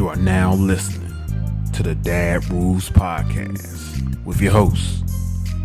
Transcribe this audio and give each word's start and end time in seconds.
You 0.00 0.08
are 0.08 0.16
now 0.16 0.54
listening 0.54 1.12
to 1.74 1.82
the 1.82 1.94
Dad 1.94 2.48
Rules 2.48 2.88
Podcast 2.88 4.24
with 4.24 4.40
your 4.40 4.50
hosts, 4.50 5.02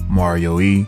Mario 0.09 0.59
E. 0.59 0.85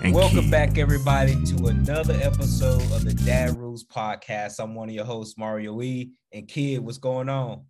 And 0.00 0.14
Welcome 0.14 0.44
Key. 0.44 0.50
back, 0.52 0.78
everybody, 0.78 1.44
to 1.46 1.66
another 1.66 2.14
episode 2.22 2.82
of 2.92 3.04
the 3.04 3.14
Dad 3.14 3.56
Rules 3.56 3.82
Podcast. 3.82 4.60
I'm 4.60 4.76
one 4.76 4.88
of 4.88 4.94
your 4.94 5.04
hosts, 5.04 5.36
Mario 5.36 5.82
E. 5.82 6.12
And 6.32 6.46
Kidd, 6.46 6.78
what's 6.78 6.98
going 6.98 7.28
on? 7.28 7.64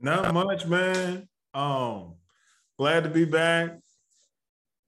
Not 0.00 0.34
much, 0.34 0.66
man. 0.66 1.28
Um, 1.54 2.16
glad 2.76 3.04
to 3.04 3.08
be 3.08 3.26
back. 3.26 3.78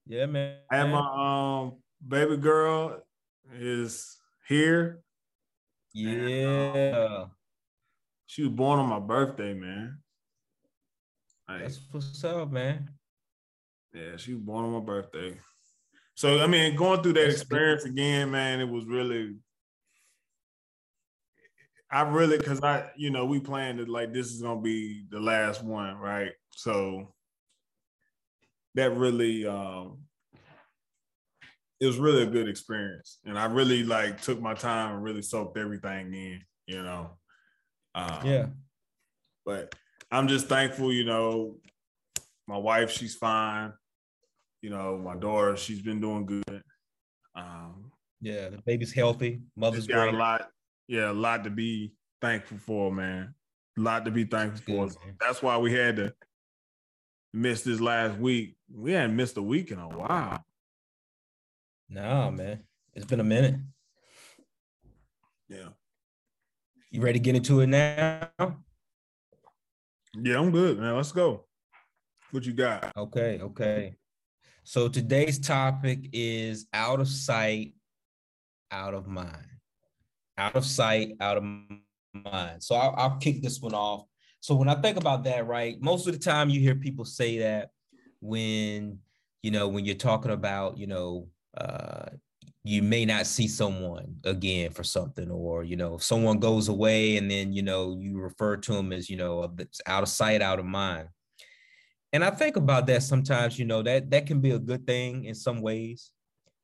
Yeah, 0.08 0.26
man. 0.26 0.56
And 0.72 0.90
my 0.90 1.62
um 1.62 1.74
baby 2.04 2.36
girl 2.36 3.00
is 3.54 4.18
here. 4.48 5.04
Yeah, 5.94 7.26
She 8.32 8.44
was 8.44 8.52
born 8.52 8.78
on 8.78 8.88
my 8.88 8.98
birthday, 8.98 9.52
man. 9.52 9.98
Like, 11.46 11.60
that's 11.60 11.80
what's 11.90 12.24
up, 12.24 12.50
man. 12.50 12.88
yeah, 13.92 14.16
she 14.16 14.32
was 14.32 14.42
born 14.42 14.64
on 14.64 14.72
my 14.72 14.80
birthday. 14.80 15.36
So 16.14 16.40
I 16.40 16.46
mean, 16.46 16.74
going 16.74 17.02
through 17.02 17.12
that 17.12 17.28
experience 17.28 17.84
again, 17.84 18.30
man, 18.30 18.60
it 18.60 18.70
was 18.70 18.86
really. 18.86 19.34
I 21.90 22.08
really, 22.08 22.38
cause 22.38 22.62
I, 22.62 22.90
you 22.96 23.10
know, 23.10 23.26
we 23.26 23.38
planned 23.38 23.80
it 23.80 23.88
like 23.90 24.14
this 24.14 24.28
is 24.28 24.40
gonna 24.40 24.62
be 24.62 25.04
the 25.10 25.20
last 25.20 25.62
one, 25.62 25.98
right? 25.98 26.32
So 26.52 27.12
that 28.76 28.96
really, 28.96 29.46
um 29.46 30.04
it 31.80 31.86
was 31.86 31.98
really 31.98 32.22
a 32.22 32.30
good 32.30 32.48
experience, 32.48 33.18
and 33.26 33.38
I 33.38 33.44
really 33.44 33.82
like 33.82 34.22
took 34.22 34.40
my 34.40 34.54
time 34.54 34.94
and 34.94 35.04
really 35.04 35.20
soaked 35.20 35.58
everything 35.58 36.14
in, 36.14 36.40
you 36.66 36.82
know. 36.82 37.18
Um, 37.94 38.26
Yeah, 38.26 38.46
but 39.44 39.74
I'm 40.10 40.28
just 40.28 40.46
thankful, 40.48 40.92
you 40.92 41.04
know, 41.04 41.56
my 42.46 42.56
wife, 42.58 42.90
she's 42.90 43.14
fine. 43.14 43.72
You 44.60 44.70
know, 44.70 44.98
my 44.98 45.16
daughter, 45.16 45.56
she's 45.56 45.80
been 45.82 46.00
doing 46.00 46.26
good. 46.26 46.62
Um, 47.34 47.90
yeah. 48.20 48.48
The 48.48 48.58
baby's 48.64 48.92
healthy. 48.92 49.40
Mother's 49.56 49.86
got 49.86 50.04
great. 50.10 50.14
a 50.14 50.18
lot, 50.18 50.48
yeah, 50.86 51.10
a 51.10 51.12
lot 51.12 51.44
to 51.44 51.50
be 51.50 51.94
thankful 52.20 52.58
for, 52.58 52.92
man. 52.92 53.34
A 53.78 53.80
lot 53.80 54.04
to 54.04 54.10
be 54.10 54.24
thankful 54.24 54.86
Good, 54.86 54.92
for. 54.92 55.06
man. 55.06 55.16
That's 55.20 55.42
why 55.42 55.56
we 55.58 55.72
had 55.72 55.96
to 55.96 56.14
miss 57.32 57.62
this 57.62 57.80
last 57.80 58.18
week. 58.18 58.56
We 58.72 58.92
hadn't 58.92 59.16
missed 59.16 59.36
a 59.36 59.42
week 59.42 59.70
in 59.70 59.78
a 59.78 59.88
while. 59.88 60.44
No, 61.88 62.30
man. 62.30 62.60
It's 62.94 63.06
been 63.06 63.20
a 63.20 63.24
minute. 63.24 63.56
Yeah. 65.48 65.68
You 66.92 67.00
ready 67.00 67.18
to 67.18 67.22
get 67.22 67.34
into 67.34 67.60
it 67.60 67.68
now? 67.68 68.28
Yeah, 70.14 70.38
I'm 70.38 70.50
good, 70.50 70.78
man. 70.78 70.94
Let's 70.94 71.10
go. 71.10 71.46
What 72.32 72.44
you 72.44 72.52
got? 72.52 72.94
Okay, 72.94 73.38
okay. 73.40 73.94
So 74.64 74.90
today's 74.90 75.38
topic 75.38 76.10
is 76.12 76.66
out 76.74 77.00
of 77.00 77.08
sight, 77.08 77.72
out 78.70 78.92
of 78.92 79.06
mind. 79.06 79.46
Out 80.36 80.54
of 80.54 80.66
sight, 80.66 81.12
out 81.18 81.38
of 81.38 81.44
mind. 81.44 82.62
So 82.62 82.74
I'll, 82.74 82.94
I'll 82.98 83.16
kick 83.16 83.40
this 83.40 83.58
one 83.58 83.72
off. 83.72 84.04
So 84.40 84.54
when 84.54 84.68
I 84.68 84.74
think 84.74 84.98
about 84.98 85.24
that, 85.24 85.46
right, 85.46 85.80
most 85.80 86.06
of 86.06 86.12
the 86.12 86.18
time 86.18 86.50
you 86.50 86.60
hear 86.60 86.74
people 86.74 87.06
say 87.06 87.38
that 87.38 87.70
when 88.20 88.98
you 89.42 89.50
know 89.50 89.66
when 89.66 89.86
you're 89.86 89.94
talking 89.94 90.30
about 90.30 90.76
you 90.76 90.88
know 90.88 91.28
uh, 91.56 92.10
you 92.64 92.82
may 92.82 93.04
not 93.04 93.26
see 93.26 93.48
someone 93.48 94.16
again 94.24 94.70
for 94.70 94.84
something, 94.84 95.30
or 95.30 95.64
you 95.64 95.76
know 95.76 95.96
if 95.96 96.02
someone 96.02 96.38
goes 96.38 96.68
away 96.68 97.16
and 97.16 97.30
then 97.30 97.52
you 97.52 97.62
know 97.62 97.96
you 97.98 98.18
refer 98.20 98.56
to 98.56 98.72
them 98.72 98.92
as 98.92 99.10
you 99.10 99.16
know 99.16 99.50
out 99.86 100.02
of 100.02 100.08
sight, 100.08 100.42
out 100.42 100.58
of 100.58 100.64
mind 100.64 101.08
and 102.12 102.22
I 102.22 102.30
think 102.30 102.56
about 102.56 102.86
that 102.88 103.02
sometimes, 103.02 103.58
you 103.58 103.64
know, 103.64 103.82
that 103.82 104.10
that 104.10 104.26
can 104.26 104.40
be 104.40 104.50
a 104.50 104.58
good 104.58 104.86
thing 104.86 105.24
in 105.24 105.34
some 105.34 105.62
ways. 105.62 106.12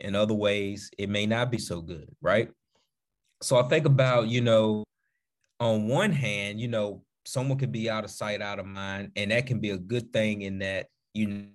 In 0.01 0.15
other 0.15 0.35
ways, 0.35 0.91
it 0.99 1.09
may 1.09 1.27
not 1.27 1.51
be 1.51 1.59
so 1.59 1.81
good, 1.81 2.09
right? 2.21 2.51
So 3.41 3.57
I 3.57 3.63
think 3.69 3.87
about, 3.87 4.29
you 4.29 4.43
know, 4.43 4.85
on 5.59 5.89
one 5.89 6.13
hand, 6.13 6.61
you 6.61 6.69
know, 6.69 7.03
someone 7.25 7.59
could 7.59 7.73
be 7.73 7.89
out 7.89 8.05
of 8.05 8.11
sight, 8.11 8.43
out 8.43 8.59
of 8.59 8.67
mind, 8.67 9.13
and 9.17 9.31
that 9.31 9.47
can 9.47 9.59
be 9.59 9.71
a 9.71 9.79
good 9.79 10.13
thing 10.13 10.43
in 10.43 10.59
that 10.59 10.89
you 11.15 11.47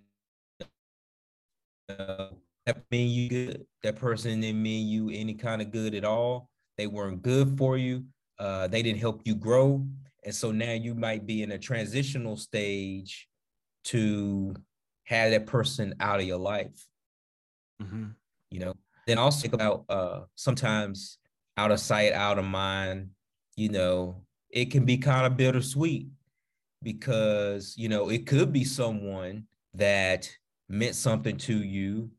know 1.87 2.29
that 2.65 2.83
mean 2.91 3.09
you 3.09 3.29
good. 3.29 3.65
That 3.83 3.97
person 3.97 4.41
didn't 4.41 4.61
mean 4.61 4.87
you 4.87 5.09
any 5.09 5.33
kind 5.33 5.61
of 5.61 5.71
good 5.71 5.93
at 5.95 6.05
all. 6.05 6.49
They 6.77 6.87
weren't 6.87 7.21
good 7.21 7.57
for 7.57 7.77
you. 7.77 8.05
Uh, 8.39 8.67
they 8.67 8.81
didn't 8.81 8.99
help 8.99 9.21
you 9.25 9.35
grow. 9.35 9.85
And 10.25 10.33
so 10.33 10.51
now 10.51 10.71
you 10.71 10.95
might 10.95 11.25
be 11.25 11.43
in 11.43 11.51
a 11.51 11.57
transitional 11.57 12.37
stage 12.37 13.27
to 13.85 14.55
have 15.03 15.31
that 15.31 15.45
person 15.45 15.93
out 15.99 16.19
of 16.19 16.25
your 16.25 16.37
life, 16.37 16.87
you 18.49 18.59
know. 18.59 18.73
Then 19.05 19.17
also 19.17 19.41
think 19.41 19.53
about 19.53 19.83
uh 19.89 20.21
sometimes 20.35 21.17
out 21.57 21.71
of 21.71 21.79
sight, 21.79 22.13
out 22.13 22.39
of 22.39 22.45
mind, 22.45 23.09
you 23.57 23.67
know, 23.69 24.23
it 24.49 24.71
can 24.71 24.85
be 24.85 24.97
kind 24.97 25.25
of 25.25 25.35
bittersweet 25.35 26.07
because 26.81 27.75
you 27.77 27.89
know 27.89 28.09
it 28.09 28.25
could 28.25 28.53
be 28.53 28.63
someone 28.63 29.45
that 29.73 30.29
meant 30.69 30.95
something 30.95 31.37
to 31.37 31.63
you 31.63 32.09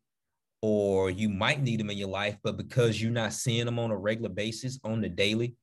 or 0.67 1.11
you 1.11 1.29
might 1.29 1.61
need 1.61 1.79
them 1.79 1.91
in 1.91 1.99
your 1.99 2.09
life, 2.09 2.39
but 2.43 2.57
because 2.57 2.99
you're 2.99 3.13
not 3.13 3.35
seeing 3.35 3.67
them 3.67 3.79
on 3.79 3.91
a 3.91 3.97
regular 3.99 4.31
basis 4.31 4.81
on 4.83 5.03
the 5.03 5.11
daily, 5.11 5.55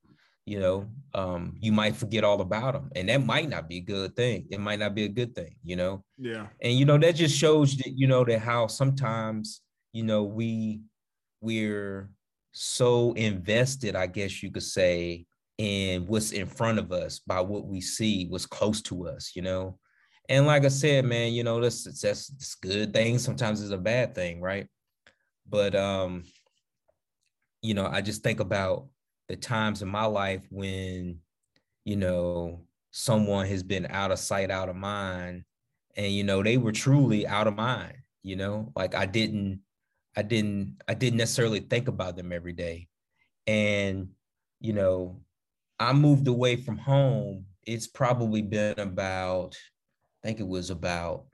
you 0.46 0.60
know, 0.60 0.86
um, 1.16 1.56
you 1.60 1.72
might 1.72 1.96
forget 1.96 2.24
all 2.24 2.40
about 2.40 2.74
them. 2.74 2.92
And 2.96 3.10
that 3.10 3.26
might 3.26 3.50
not 3.50 3.68
be 3.68 3.78
a 3.78 3.82
good 3.82 4.16
thing. 4.16 4.46
It 4.52 4.60
might 4.60 4.78
not 4.78 4.94
be 4.94 5.06
a 5.06 5.10
good 5.10 5.34
thing, 5.34 5.56
you 5.64 5.76
know. 5.76 6.04
Yeah. 6.20 6.46
And 6.62 6.78
you 6.78 6.86
know, 6.86 7.00
that 7.00 7.16
just 7.16 7.36
shows 7.36 7.76
that, 7.78 7.98
you 7.98 8.06
know, 8.06 8.24
that 8.26 8.42
how 8.42 8.68
sometimes, 8.68 9.62
you 9.92 10.04
know, 10.04 10.22
we 10.22 10.82
we're 11.42 12.12
so 12.52 13.14
invested, 13.14 13.96
I 13.96 14.06
guess 14.06 14.44
you 14.44 14.52
could 14.52 14.62
say, 14.62 15.26
in 15.58 16.06
what's 16.06 16.32
in 16.32 16.46
front 16.46 16.78
of 16.78 16.92
us 16.92 17.22
by 17.26 17.42
what 17.42 17.66
we 17.66 17.82
see, 17.82 18.28
what's 18.28 18.46
close 18.46 18.84
to 18.84 19.08
us, 19.08 19.32
you 19.36 19.42
know. 19.42 19.80
And 20.30 20.46
like 20.46 20.64
I 20.64 20.68
said, 20.68 21.06
man, 21.06 21.34
you 21.34 21.44
know, 21.44 21.60
that's 21.60 21.86
that's, 21.86 22.28
that's 22.28 22.54
good 22.54 22.94
thing. 22.94 23.18
Sometimes 23.18 23.64
it's 23.64 23.72
a 23.72 23.80
bad 23.80 24.14
thing, 24.14 24.42
right? 24.42 24.68
But 25.52 25.76
um, 25.76 26.24
you 27.62 27.74
know, 27.74 27.86
I 27.86 28.02
just 28.02 28.24
think 28.24 28.40
about 28.40 28.88
the 29.28 29.36
times 29.36 29.82
in 29.82 29.88
my 29.88 30.06
life 30.06 30.48
when, 30.50 31.20
you 31.86 31.96
know, 31.96 32.62
someone 32.92 33.46
has 33.48 33.64
been 33.64 33.86
out 33.90 34.12
of 34.12 34.20
sight, 34.20 34.50
out 34.50 34.70
of 34.70 34.76
mind, 34.76 35.44
and 35.96 36.12
you 36.12 36.24
know, 36.24 36.42
they 36.42 36.58
were 36.58 36.72
truly 36.72 37.28
out 37.28 37.48
of 37.48 37.56
mind, 37.56 37.98
you 38.24 38.36
know, 38.36 38.72
like 38.76 38.96
I 38.96 39.06
didn't, 39.06 39.62
I 40.16 40.24
didn't, 40.24 40.78
I 40.88 40.94
didn't 40.94 41.18
necessarily 41.18 41.60
think 41.60 41.88
about 41.88 42.16
them 42.16 42.32
every 42.32 42.54
day. 42.54 42.88
And, 43.46 44.10
you 44.60 44.74
know, 44.74 45.22
I 45.80 45.94
moved 45.94 46.28
away 46.28 46.56
from 46.56 46.78
home. 46.78 47.46
It's 47.64 47.88
probably 47.88 48.42
been 48.42 48.80
about, 48.80 49.58
I 50.24 50.28
think 50.28 50.40
it 50.40 50.48
was 50.48 50.70
about 50.70 51.26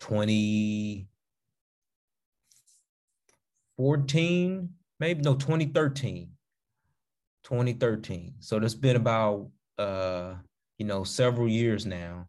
20, 0.00 1.08
14, 3.76 4.68
maybe 5.00 5.22
no 5.22 5.34
2013. 5.34 6.30
2013. 7.44 8.34
So 8.38 8.58
that's 8.58 8.74
been 8.74 8.96
about 8.96 9.48
uh, 9.78 10.34
you 10.78 10.86
know, 10.86 11.04
several 11.04 11.48
years 11.48 11.86
now. 11.86 12.28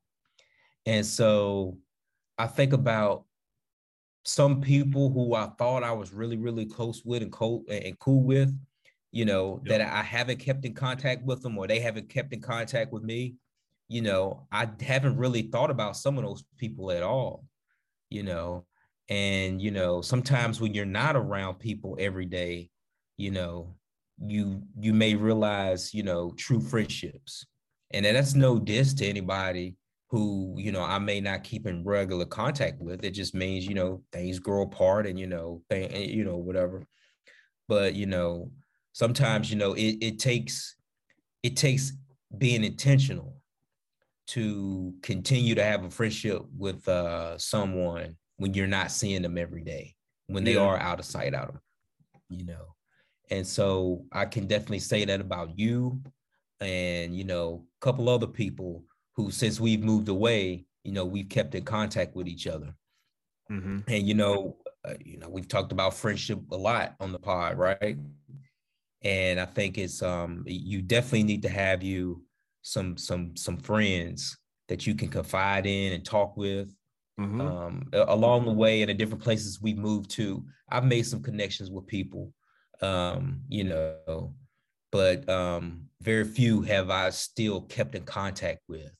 And 0.86 1.06
so 1.06 1.78
I 2.38 2.48
think 2.48 2.74
about 2.74 3.26
some 4.26 4.62
people 4.62 5.09
who 5.09 5.34
I 5.34 5.48
thought 5.58 5.84
I 5.84 5.92
was 5.92 6.14
really, 6.14 6.38
really 6.38 6.66
close 6.66 7.03
with 7.03 7.22
and 7.22 7.32
cool 7.32 7.64
and 7.70 7.98
cool 8.00 8.24
with, 8.24 8.56
you 9.12 9.26
know, 9.26 9.62
Yep. 9.66 9.80
that 9.80 9.94
I 9.94 10.02
haven't 10.02 10.40
kept 10.40 10.66
in 10.66 10.74
contact 10.74 11.24
with 11.26 11.42
them 11.42 11.58
or 11.58 11.68
they 11.68 11.80
haven't 11.80 12.09
kept 12.09 12.34
in 12.34 12.42
contact 12.42 12.92
with 12.92 13.03
me. 13.03 13.36
You 13.90 14.02
know, 14.02 14.47
I 14.52 14.70
haven't 14.82 15.17
really 15.17 15.44
thought 15.44 15.70
about 15.70 15.97
some 15.97 16.17
of 16.17 16.23
those 16.23 16.44
people 16.58 16.91
at 16.91 17.03
all, 17.03 17.46
you 18.09 18.23
know. 18.23 18.66
And, 19.09 19.61
you 19.61 19.72
know, 19.72 20.02
sometimes 20.02 20.61
when 20.61 20.73
you're 20.73 20.85
not 20.85 21.16
around 21.16 21.55
people 21.55 21.97
every 22.00 22.26
day, 22.26 22.70
you 23.17 23.32
know, 23.32 23.76
you 24.26 24.61
you 24.79 24.94
may 24.94 25.16
realize, 25.16 25.94
you 25.94 26.03
know, 26.03 26.32
true 26.38 26.61
friendships. 26.61 27.46
And 27.91 28.05
that's 28.05 28.34
no 28.34 28.59
diss 28.59 28.94
to 28.96 29.05
anybody 29.05 29.76
who, 30.09 30.55
you 30.58 30.72
know, 30.72 30.84
I 30.84 31.00
may 31.00 31.20
not 31.20 31.44
keep 31.44 31.67
in 31.67 31.84
regular 31.84 32.26
contact 32.26 32.79
with. 32.79 33.03
It 33.03 33.11
just 33.11 33.35
means, 33.35 33.67
you 33.67 33.76
know, 33.76 34.03
things 34.11 34.40
grow 34.40 34.64
apart 34.64 35.08
and, 35.08 35.20
you 35.20 35.28
know, 35.28 35.61
thing, 35.70 35.91
you 36.09 36.23
know, 36.23 36.38
whatever. 36.38 36.84
But, 37.67 37.96
you 37.96 38.05
know, 38.05 38.52
sometimes, 38.94 39.52
you 39.52 39.58
know, 39.58 39.73
it, 39.73 39.97
it 40.02 40.20
takes 40.20 40.76
it 41.41 41.58
takes 41.58 41.94
being 42.38 42.64
intentional 42.64 43.35
to 44.28 44.94
continue 45.02 45.55
to 45.55 45.64
have 45.64 45.84
a 45.84 45.90
friendship 45.90 46.44
with 46.58 46.88
uh 46.88 47.38
someone 47.38 48.16
when 48.38 48.53
you're 48.53 48.68
not 48.68 48.91
seeing 48.91 49.22
them 49.22 49.38
every 49.38 49.64
day, 49.64 49.96
when 50.28 50.44
they 50.44 50.56
Yeah. 50.56 50.62
are 50.62 50.78
out 50.78 51.00
of 51.00 51.06
sight, 51.06 51.34
out 51.34 51.50
of, 51.50 51.59
you 52.30 52.46
know. 52.46 52.76
And 53.30 53.46
so 53.47 54.06
I 54.12 54.26
can 54.26 54.47
definitely 54.47 54.80
say 54.80 55.06
that 55.06 55.22
about 55.22 55.58
you 55.58 56.02
and, 56.59 57.16
you 57.16 57.24
know, 57.24 57.66
a 57.82 57.85
couple 57.85 58.09
other 58.09 58.28
people 58.28 58.84
who 59.16 59.32
since 59.32 59.59
we've 59.59 59.84
moved 59.84 60.09
away, 60.09 60.66
you 60.84 60.91
know, 60.91 61.06
we've 61.06 61.30
kept 61.30 61.56
in 61.56 61.64
contact 61.64 62.16
with 62.16 62.28
each 62.28 62.47
other. 62.47 62.74
Mm-hmm. 63.52 63.80
And 63.88 64.08
you 64.08 64.14
know, 64.14 64.58
uh, 64.86 64.96
you 65.03 65.18
know, 65.18 65.29
we've 65.29 65.47
talked 65.47 65.72
about 65.72 65.94
friendship 65.94 66.40
a 66.52 66.58
lot 66.58 66.96
on 67.00 67.12
the 67.12 67.20
pod, 67.20 67.58
right? 67.58 67.97
And 69.02 69.40
I 69.40 69.46
think 69.46 69.78
it's 69.78 70.02
um 70.02 70.44
you 70.47 70.82
definitely 70.82 71.24
need 71.24 71.41
to 71.44 71.50
have 71.50 71.84
you 71.84 72.24
some 72.62 72.97
some 72.97 73.36
some 73.36 73.58
friends 73.58 74.38
that 74.70 74.88
you 74.88 74.96
can 74.96 75.09
confide 75.09 75.66
in 75.66 75.94
and 75.94 76.03
talk 76.06 76.38
with. 76.38 76.74
Mm-hmm. 77.20 77.42
Um, 77.42 77.90
along 77.94 78.46
the 78.46 78.52
way 78.52 78.82
and 78.82 78.90
the 78.90 78.94
different 78.94 79.24
places 79.24 79.62
we've 79.62 79.78
moved 79.78 80.10
to, 80.12 80.44
I've 80.70 80.86
made 80.86 81.06
some 81.06 81.22
connections 81.22 81.70
with 81.70 81.86
people. 81.86 82.34
Um, 82.82 83.42
you 83.48 83.64
know, 83.64 84.34
but 84.92 85.28
um, 85.30 85.90
very 86.02 86.26
few 86.26 86.62
have 86.64 86.90
I 86.90 87.12
still 87.12 87.62
kept 87.62 87.96
in 87.96 88.04
contact 88.04 88.62
with, 88.68 88.92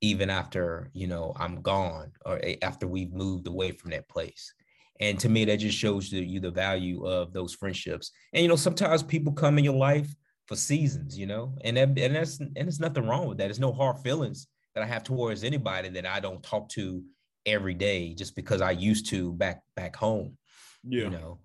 even 0.00 0.30
after 0.30 0.90
you 0.92 1.06
know 1.06 1.34
I'm 1.36 1.60
gone 1.60 2.12
or 2.24 2.40
after 2.62 2.86
we've 2.86 3.12
moved 3.12 3.46
away 3.46 3.72
from 3.72 3.90
that 3.90 4.08
place. 4.08 4.52
And 4.98 5.18
to 5.20 5.28
me, 5.28 5.44
that 5.44 5.58
just 5.58 5.76
shows 5.76 6.10
you 6.10 6.40
the 6.40 6.50
value 6.50 7.06
of 7.06 7.34
those 7.34 7.54
friendships. 7.54 8.12
And 8.32 8.42
you 8.42 8.48
know, 8.48 8.56
sometimes 8.56 9.02
people 9.02 9.32
come 9.32 9.58
in 9.58 9.64
your 9.64 9.74
life 9.74 10.08
for 10.46 10.56
seasons, 10.56 11.18
you 11.18 11.26
know, 11.26 11.54
and 11.64 11.76
that, 11.76 11.98
and 11.98 12.14
that's 12.14 12.40
and 12.40 12.54
there's 12.54 12.80
nothing 12.80 13.06
wrong 13.06 13.28
with 13.28 13.38
that. 13.38 13.44
There's 13.44 13.60
no 13.60 13.72
hard 13.72 13.98
feelings 13.98 14.46
that 14.74 14.82
I 14.82 14.86
have 14.86 15.04
towards 15.04 15.44
anybody 15.44 15.88
that 15.90 16.06
I 16.06 16.20
don't 16.20 16.42
talk 16.42 16.68
to 16.70 17.02
every 17.46 17.74
day 17.74 18.12
just 18.14 18.36
because 18.36 18.60
I 18.60 18.72
used 18.72 19.08
to 19.10 19.32
back 19.32 19.62
back 19.74 19.96
home. 19.96 20.36
Yeah. 20.84 21.04
You 21.04 21.10
know, 21.10 21.38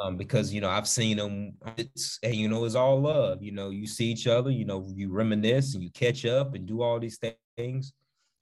um, 0.00 0.16
because 0.16 0.52
you 0.52 0.60
know 0.60 0.68
I've 0.68 0.88
seen 0.88 1.16
them. 1.16 1.54
It's 1.76 2.18
and 2.22 2.34
you 2.34 2.48
know 2.48 2.64
it's 2.64 2.74
all 2.74 3.00
love. 3.00 3.42
You 3.42 3.52
know, 3.52 3.70
you 3.70 3.86
see 3.86 4.06
each 4.06 4.26
other. 4.26 4.50
You 4.50 4.64
know, 4.64 4.86
you 4.94 5.10
reminisce 5.10 5.74
and 5.74 5.82
you 5.82 5.90
catch 5.90 6.24
up 6.24 6.54
and 6.54 6.66
do 6.66 6.82
all 6.82 6.98
these 7.00 7.18
things. 7.56 7.92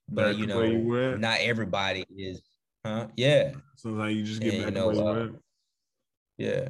But 0.09 0.33
back 0.33 0.39
you 0.39 0.47
know, 0.47 0.63
you 0.63 1.19
not 1.19 1.39
everybody 1.41 2.05
is, 2.17 2.43
huh? 2.85 3.09
Yeah. 3.17 3.53
Sometimes 3.77 4.17
you 4.17 4.25
just 4.25 4.41
get 4.41 4.55
and, 4.55 4.75
back 4.75 4.75
you 4.75 4.95
know, 4.95 5.09
uh, 5.09 5.29
Yeah. 6.37 6.69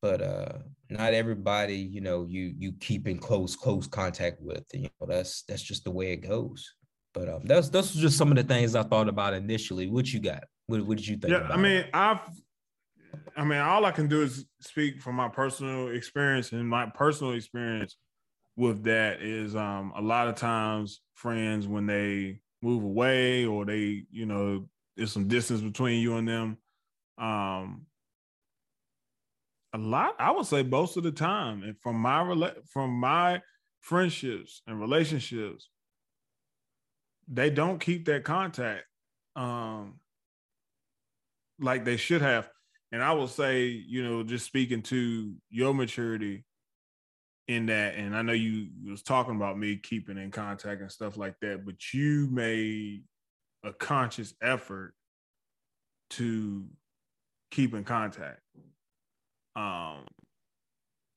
But 0.00 0.22
uh 0.22 0.58
not 0.88 1.14
everybody, 1.14 1.76
you 1.76 2.00
know, 2.00 2.26
you 2.28 2.54
you 2.56 2.72
keep 2.80 3.08
in 3.08 3.18
close 3.18 3.56
close 3.56 3.86
contact 3.86 4.40
with. 4.40 4.64
You 4.72 4.88
know, 5.00 5.06
that's 5.08 5.42
that's 5.42 5.62
just 5.62 5.84
the 5.84 5.90
way 5.90 6.12
it 6.12 6.18
goes. 6.18 6.72
But 7.16 7.30
um, 7.30 7.40
that's 7.44 7.70
those 7.70 7.96
are 7.96 8.00
just 8.00 8.18
some 8.18 8.30
of 8.30 8.36
the 8.36 8.42
things 8.42 8.74
I 8.74 8.82
thought 8.82 9.08
about 9.08 9.32
initially. 9.32 9.88
What 9.88 10.12
you 10.12 10.20
got? 10.20 10.44
What, 10.66 10.84
what 10.84 10.98
did 10.98 11.08
you 11.08 11.16
think? 11.16 11.32
Yeah, 11.32 11.48
I 11.50 11.56
mean, 11.56 11.86
I've, 11.94 12.20
I 13.34 13.42
mean, 13.42 13.58
all 13.58 13.86
I 13.86 13.90
can 13.90 14.06
do 14.06 14.20
is 14.20 14.44
speak 14.60 15.00
from 15.00 15.14
my 15.14 15.28
personal 15.28 15.88
experience, 15.88 16.52
and 16.52 16.68
my 16.68 16.84
personal 16.94 17.32
experience 17.32 17.96
with 18.54 18.84
that 18.84 19.22
is 19.22 19.56
um 19.56 19.94
a 19.96 20.02
lot 20.02 20.28
of 20.28 20.34
times 20.34 21.00
friends 21.14 21.66
when 21.66 21.86
they 21.86 22.40
move 22.62 22.84
away 22.84 23.46
or 23.46 23.64
they, 23.64 24.04
you 24.10 24.26
know, 24.26 24.68
there's 24.98 25.12
some 25.12 25.26
distance 25.26 25.62
between 25.62 26.02
you 26.02 26.16
and 26.16 26.28
them. 26.28 26.58
Um, 27.16 27.86
a 29.72 29.78
lot, 29.78 30.16
I 30.18 30.32
would 30.32 30.44
say 30.44 30.62
most 30.62 30.98
of 30.98 31.02
the 31.02 31.12
time, 31.12 31.62
and 31.62 31.78
from 31.80 31.96
my 31.96 32.52
from 32.70 32.90
my 32.90 33.40
friendships 33.80 34.60
and 34.66 34.78
relationships, 34.78 35.70
they 37.28 37.50
don't 37.50 37.80
keep 37.80 38.06
that 38.06 38.24
contact 38.24 38.84
um 39.34 39.98
like 41.58 41.84
they 41.84 41.96
should 41.96 42.22
have. 42.22 42.48
And 42.92 43.02
I 43.02 43.12
will 43.12 43.28
say, 43.28 43.66
you 43.66 44.02
know, 44.04 44.22
just 44.22 44.46
speaking 44.46 44.82
to 44.82 45.34
your 45.50 45.74
maturity 45.74 46.44
in 47.48 47.66
that, 47.66 47.94
and 47.96 48.16
I 48.16 48.22
know 48.22 48.32
you 48.32 48.68
was 48.88 49.02
talking 49.02 49.36
about 49.36 49.58
me 49.58 49.76
keeping 49.76 50.18
in 50.18 50.30
contact 50.30 50.80
and 50.80 50.90
stuff 50.90 51.16
like 51.16 51.34
that, 51.40 51.64
but 51.64 51.92
you 51.92 52.28
made 52.30 53.02
a 53.64 53.72
conscious 53.72 54.34
effort 54.40 54.94
to 56.10 56.66
keep 57.50 57.74
in 57.74 57.84
contact. 57.84 58.40
Um, 59.56 60.06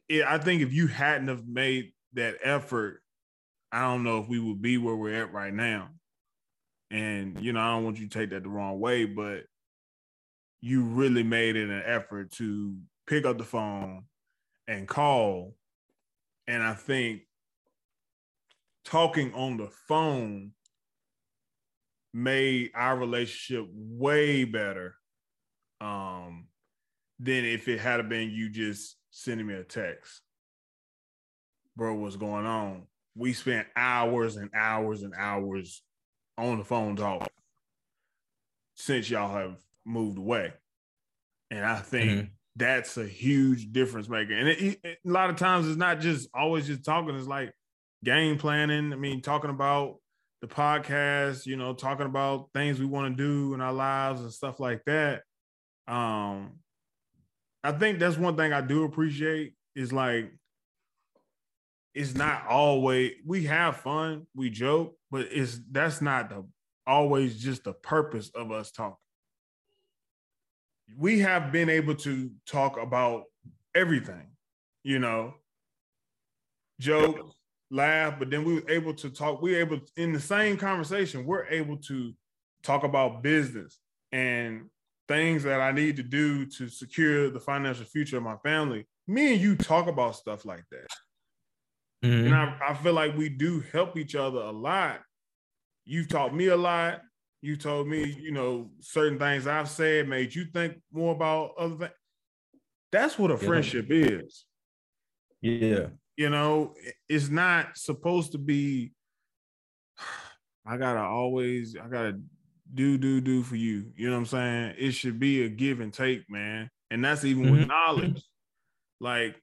it, 0.08 0.24
I 0.24 0.38
think 0.38 0.62
if 0.62 0.74
you 0.74 0.88
hadn't 0.88 1.28
have 1.28 1.48
made 1.48 1.92
that 2.14 2.38
effort, 2.42 3.02
I 3.72 3.82
don't 3.82 4.04
know 4.04 4.20
if 4.20 4.28
we 4.28 4.40
would 4.40 4.62
be 4.62 4.78
where 4.78 4.96
we're 4.96 5.22
at 5.22 5.34
right 5.34 5.54
now. 5.54 5.90
And 6.92 7.40
you 7.42 7.54
know, 7.54 7.60
I 7.60 7.76
don't 7.76 7.84
want 7.84 8.00
you 8.00 8.08
to 8.08 8.20
take 8.20 8.32
that 8.32 8.44
the 8.44 8.50
wrong 8.50 8.80
way, 8.80 9.06
but 9.06 9.44
you 10.62 10.84
really 10.84 11.24
made 11.24 11.56
it 11.56 11.70
an 11.70 11.84
effort 11.86 12.32
to 12.34 12.76
pick 13.08 13.26
up 13.26 13.38
the 13.38 13.44
phone 13.44 14.04
and 14.68 14.88
call. 14.88 15.56
And 16.48 16.64
I 16.64 16.74
think 16.74 17.22
talking 18.84 19.34
on 19.34 19.58
the 19.58 19.70
phone 19.88 20.52
made 22.14 22.72
our 22.76 22.98
relationship 22.98 23.70
way 23.72 24.44
better 24.44 24.96
um, 25.80 26.48
than 27.20 27.46
if 27.46 27.68
it 27.68 27.80
had 27.80 28.08
been 28.10 28.32
you 28.32 28.50
just 28.50 28.98
sending 29.12 29.48
me 29.48 29.54
a 29.54 29.64
text. 29.64 30.22
Bro, 31.76 31.96
what's 31.96 32.16
going 32.16 32.46
on? 32.46 32.84
We 33.16 33.34
spent 33.34 33.68
hours 33.76 34.38
and 34.38 34.50
hours 34.54 35.04
and 35.04 35.14
hours 35.18 35.84
on 36.40 36.58
the 36.58 36.64
phone 36.64 36.96
talk 36.96 37.30
since 38.76 39.10
y'all 39.10 39.36
have 39.36 39.58
moved 39.86 40.18
away. 40.18 40.54
And 41.52 41.66
I 41.66 41.78
think 41.80 42.12
mm-hmm. 42.12 42.28
that's 42.56 42.98
a 42.98 43.06
huge 43.06 43.72
difference 43.72 44.08
maker. 44.08 44.34
And 44.34 44.48
it, 44.48 44.80
it, 44.84 44.98
a 45.06 45.10
lot 45.10 45.30
of 45.30 45.36
times 45.36 45.68
it's 45.68 45.78
not 45.78 46.00
just 46.00 46.30
always 46.34 46.68
just 46.68 46.86
talking, 46.86 47.16
it's 47.16 47.28
like 47.28 47.52
game 48.04 48.38
planning. 48.38 48.94
I 48.94 48.96
mean, 48.96 49.22
talking 49.22 49.50
about 49.50 49.98
the 50.42 50.48
podcast, 50.48 51.46
you 51.46 51.58
know, 51.58 51.74
talking 51.74 52.06
about 52.06 52.50
things 52.54 52.80
we 52.80 52.86
want 52.86 53.18
to 53.18 53.24
do 53.24 53.54
in 53.54 53.62
our 53.62 53.74
lives 53.74 54.22
and 54.22 54.32
stuff 54.32 54.60
like 54.60 54.84
that. 54.86 55.24
Um, 55.88 56.60
I 57.64 57.74
think 57.74 58.00
that's 58.00 58.18
one 58.18 58.38
thing 58.38 58.54
I 58.54 58.62
do 58.62 58.84
appreciate 58.84 59.54
is 59.76 59.92
like 59.92 60.32
it's 61.94 62.16
not 62.16 62.48
always 62.48 63.14
we 63.26 63.46
have 63.46 63.78
fun, 63.78 64.28
we 64.36 64.50
joke, 64.50 64.96
but 65.12 65.28
it's 65.32 65.60
that's 65.72 66.02
not 66.02 66.30
the 66.30 66.46
always 66.86 67.42
just 67.42 67.64
the 67.64 67.74
purpose 67.74 68.32
of 68.34 68.52
us 68.52 68.72
talking. 68.72 68.98
We 70.98 71.20
have 71.20 71.52
been 71.52 71.70
able 71.70 71.96
to 71.96 72.32
talk 72.48 72.82
about 72.82 73.26
everything, 73.76 74.32
you 74.84 74.98
know, 74.98 75.36
joke, 76.80 77.36
laugh, 77.70 78.18
but 78.18 78.32
then 78.32 78.44
we 78.44 78.56
were 78.56 78.70
able 78.70 78.94
to 78.96 79.10
talk. 79.10 79.42
We 79.42 79.54
were 79.54 79.60
able 79.60 79.80
in 79.98 80.14
the 80.14 80.20
same 80.20 80.58
conversation, 80.58 81.26
we're 81.26 81.46
able 81.46 81.78
to 81.78 82.14
talk 82.64 82.84
about 82.84 83.22
business 83.22 83.80
and 84.12 84.66
things 85.08 85.44
that 85.44 85.62
I 85.62 85.72
need 85.72 85.96
to 85.98 86.04
do 86.04 86.46
to 86.46 86.70
secure 86.70 87.30
the 87.30 87.40
financial 87.40 87.86
future 87.86 88.18
of 88.18 88.24
my 88.24 88.38
family. 88.38 88.88
Me 89.08 89.34
and 89.34 89.42
you 89.42 89.56
talk 89.56 89.88
about 89.88 90.16
stuff 90.16 90.46
like 90.46 90.64
that. 90.72 90.88
Mm-hmm. 92.06 92.28
And 92.28 92.36
I, 92.36 92.58
I 92.70 92.74
feel 92.76 92.94
like 92.94 93.18
we 93.18 93.30
do 93.30 93.64
help 93.72 93.98
each 93.98 94.16
other 94.16 94.40
a 94.40 94.52
lot. 94.52 95.02
You've 95.90 96.08
taught 96.08 96.36
me 96.36 96.46
a 96.46 96.56
lot. 96.56 97.02
You 97.42 97.58
told 97.58 97.88
me, 97.88 98.16
you 98.22 98.32
know, 98.32 98.70
certain 98.80 99.18
things 99.18 99.48
I've 99.48 99.68
said 99.68 100.08
made 100.08 100.36
you 100.36 100.46
think 100.46 100.76
more 100.94 101.16
about 101.16 101.54
other 101.58 101.78
things. 101.78 101.92
That's 102.92 103.18
what 103.18 103.32
a 103.32 103.34
yeah. 103.34 103.48
friendship 103.48 103.88
is. 103.90 104.46
Yeah. 105.42 105.88
You 106.16 106.30
know, 106.30 106.76
it's 107.08 107.30
not 107.30 107.76
supposed 107.76 108.34
to 108.34 108.38
be, 108.38 108.92
I 110.66 110.78
gotta 110.78 111.02
always, 111.02 111.76
I 111.76 111.88
gotta 111.88 112.20
do, 112.72 113.00
do, 113.00 113.20
do 113.20 113.42
for 113.42 113.56
you. 113.56 113.92
You 113.96 114.10
know 114.10 114.14
what 114.14 114.20
I'm 114.20 114.26
saying? 114.28 114.76
It 114.78 114.92
should 114.92 115.20
be 115.20 115.42
a 115.44 115.50
give 115.50 115.80
and 115.80 115.92
take, 115.92 116.30
man. 116.30 116.70
And 116.92 117.04
that's 117.04 117.26
even 117.26 117.46
mm-hmm. 117.46 117.58
with 117.58 117.68
knowledge. 117.68 118.24
Like, 119.00 119.42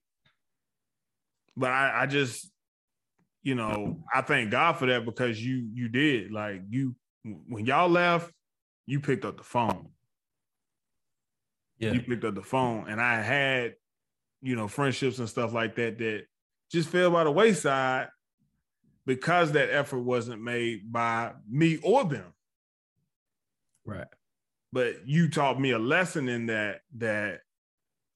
but 1.56 1.72
I, 1.72 2.02
I 2.02 2.06
just, 2.06 2.52
you 3.46 3.54
know, 3.54 4.02
I 4.12 4.22
thank 4.22 4.50
God 4.50 4.72
for 4.72 4.86
that 4.86 5.04
because 5.04 5.40
you 5.40 5.68
you 5.72 5.88
did 5.88 6.32
like 6.32 6.62
you 6.68 6.96
when 7.22 7.64
y'all 7.64 7.88
left, 7.88 8.32
you 8.86 8.98
picked 8.98 9.24
up 9.24 9.36
the 9.36 9.44
phone. 9.44 9.90
Yeah, 11.78 11.92
you 11.92 12.00
picked 12.00 12.24
up 12.24 12.34
the 12.34 12.42
phone, 12.42 12.88
and 12.88 13.00
I 13.00 13.22
had, 13.22 13.74
you 14.42 14.56
know, 14.56 14.66
friendships 14.66 15.20
and 15.20 15.28
stuff 15.28 15.52
like 15.52 15.76
that 15.76 15.96
that 15.98 16.24
just 16.72 16.88
fell 16.88 17.12
by 17.12 17.22
the 17.22 17.30
wayside 17.30 18.08
because 19.06 19.52
that 19.52 19.70
effort 19.70 20.00
wasn't 20.00 20.42
made 20.42 20.90
by 20.90 21.30
me 21.48 21.78
or 21.84 22.02
them. 22.02 22.34
Right. 23.84 24.08
But 24.72 25.06
you 25.06 25.30
taught 25.30 25.60
me 25.60 25.70
a 25.70 25.78
lesson 25.78 26.28
in 26.28 26.46
that 26.46 26.80
that 26.96 27.42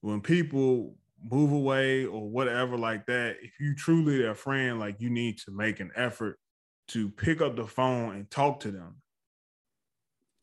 when 0.01 0.19
people 0.19 0.97
move 1.23 1.51
away 1.51 2.05
or 2.05 2.29
whatever 2.29 2.77
like 2.77 3.05
that, 3.07 3.37
if 3.41 3.59
you 3.59 3.75
truly 3.75 4.17
their 4.17 4.35
friend, 4.35 4.79
like 4.79 4.99
you 4.99 5.09
need 5.09 5.37
to 5.39 5.51
make 5.51 5.79
an 5.79 5.91
effort 5.95 6.37
to 6.89 7.09
pick 7.09 7.41
up 7.41 7.55
the 7.55 7.67
phone 7.67 8.15
and 8.15 8.29
talk 8.29 8.61
to 8.61 8.71
them. 8.71 8.95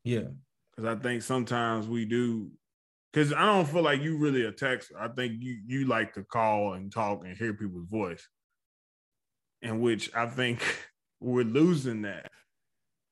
Yeah. 0.04 0.28
Cause 0.76 0.84
I 0.84 0.94
think 0.94 1.22
sometimes 1.22 1.88
we 1.88 2.04
do 2.04 2.50
because 3.12 3.32
I 3.32 3.44
don't 3.46 3.66
feel 3.66 3.82
like 3.82 4.00
you 4.00 4.16
really 4.16 4.44
a 4.44 4.52
texter. 4.52 4.92
I 4.98 5.08
think 5.08 5.34
you 5.40 5.58
you 5.66 5.86
like 5.86 6.14
to 6.14 6.22
call 6.22 6.74
and 6.74 6.92
talk 6.92 7.24
and 7.24 7.36
hear 7.36 7.52
people's 7.52 7.88
voice. 7.88 8.26
In 9.60 9.80
which 9.80 10.14
I 10.14 10.26
think 10.26 10.62
we're 11.20 11.42
losing 11.44 12.02
that 12.02 12.30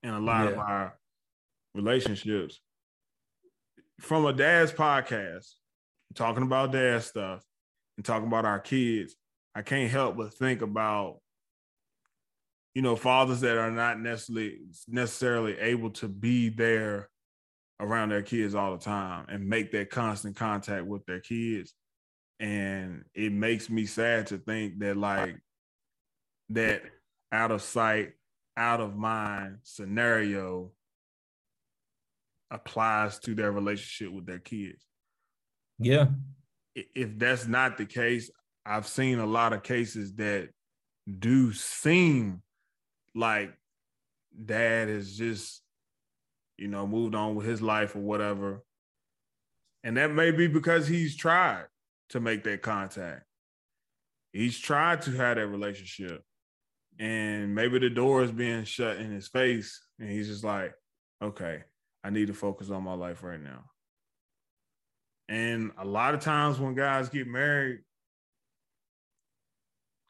in 0.03 0.11
a 0.11 0.19
lot 0.19 0.45
Yeah. 0.45 0.51
of 0.51 0.57
our 0.59 0.97
relationships. 1.75 2.61
From 3.99 4.25
a 4.25 4.31
dad's 4.31 4.71
podcast, 4.71 5.51
talking 6.15 6.43
about 6.43 6.71
dad 6.71 7.03
stuff 7.03 7.43
and 7.97 8.05
talking 8.05 8.27
about 8.27 8.45
our 8.45 8.59
kids, 8.59 9.15
I 9.53 9.63
can't 9.63 9.91
help 9.91 10.17
but 10.17 10.33
think 10.33 10.61
about 10.61 11.17
you 12.77 12.83
know 12.83 12.95
fathers 12.95 13.41
that 13.41 13.57
are 13.57 13.71
not 13.71 13.99
necessarily 13.99 14.59
necessarily 14.87 15.57
able 15.57 15.89
to 15.89 16.07
be 16.07 16.49
there 16.49 17.09
around 17.79 18.09
their 18.09 18.21
kids 18.21 18.53
all 18.53 18.77
the 18.77 18.83
time 18.83 19.25
and 19.29 19.49
make 19.49 19.71
that 19.71 19.89
constant 19.89 20.35
contact 20.35 20.85
with 20.85 21.03
their 21.07 21.19
kids 21.19 21.73
and 22.39 23.03
it 23.15 23.31
makes 23.31 23.67
me 23.67 23.87
sad 23.87 24.27
to 24.27 24.37
think 24.37 24.77
that 24.77 24.95
like 24.95 25.37
that 26.49 26.83
out 27.31 27.49
of 27.49 27.63
sight 27.63 28.13
out 28.55 28.79
of 28.79 28.95
mind 28.95 29.57
scenario 29.63 30.71
applies 32.51 33.17
to 33.17 33.33
their 33.33 33.51
relationship 33.51 34.13
with 34.13 34.27
their 34.27 34.37
kids 34.37 34.85
Yeah. 35.79 36.07
If 36.95 37.17
that's 37.17 37.47
not 37.47 37.77
the 37.77 37.85
case 37.85 38.29
i've 38.65 38.87
seen 38.87 39.19
a 39.19 39.25
lot 39.25 39.53
of 39.53 39.63
cases 39.63 40.13
that 40.15 40.49
do 41.19 41.53
seem 41.53 42.41
like 43.15 43.53
dad 44.45 44.89
has 44.89 45.17
just 45.17 45.61
you 46.57 46.67
know 46.67 46.85
moved 46.85 47.15
on 47.15 47.35
with 47.35 47.45
his 47.45 47.61
life 47.61 47.95
or 47.95 47.99
whatever. 47.99 48.63
And 49.83 49.95
that 49.97 50.11
may 50.11 50.31
be 50.31 50.47
because 50.47 50.87
he's 50.87 51.15
tried 51.15 51.65
to 52.09 52.19
make 52.19 52.43
that 52.43 52.61
contact. 52.61 53.23
He's 54.33 54.59
tried 54.59 55.03
to 55.03 55.11
have 55.11 55.37
that 55.37 55.47
relationship. 55.47 56.23
And 56.99 57.55
maybe 57.55 57.79
the 57.79 57.89
door 57.89 58.23
is 58.23 58.31
being 58.31 58.65
shut 58.65 58.97
in 58.97 59.11
his 59.11 59.27
face. 59.27 59.79
And 59.99 60.09
he's 60.09 60.27
just 60.27 60.43
like 60.43 60.73
okay 61.21 61.63
i 62.03 62.09
need 62.09 62.27
to 62.27 62.33
focus 62.33 62.69
on 62.69 62.83
my 62.83 62.93
life 62.93 63.23
right 63.23 63.41
now 63.41 63.63
and 65.29 65.71
a 65.77 65.85
lot 65.85 66.13
of 66.13 66.21
times 66.21 66.59
when 66.59 66.73
guys 66.73 67.09
get 67.09 67.27
married 67.27 67.79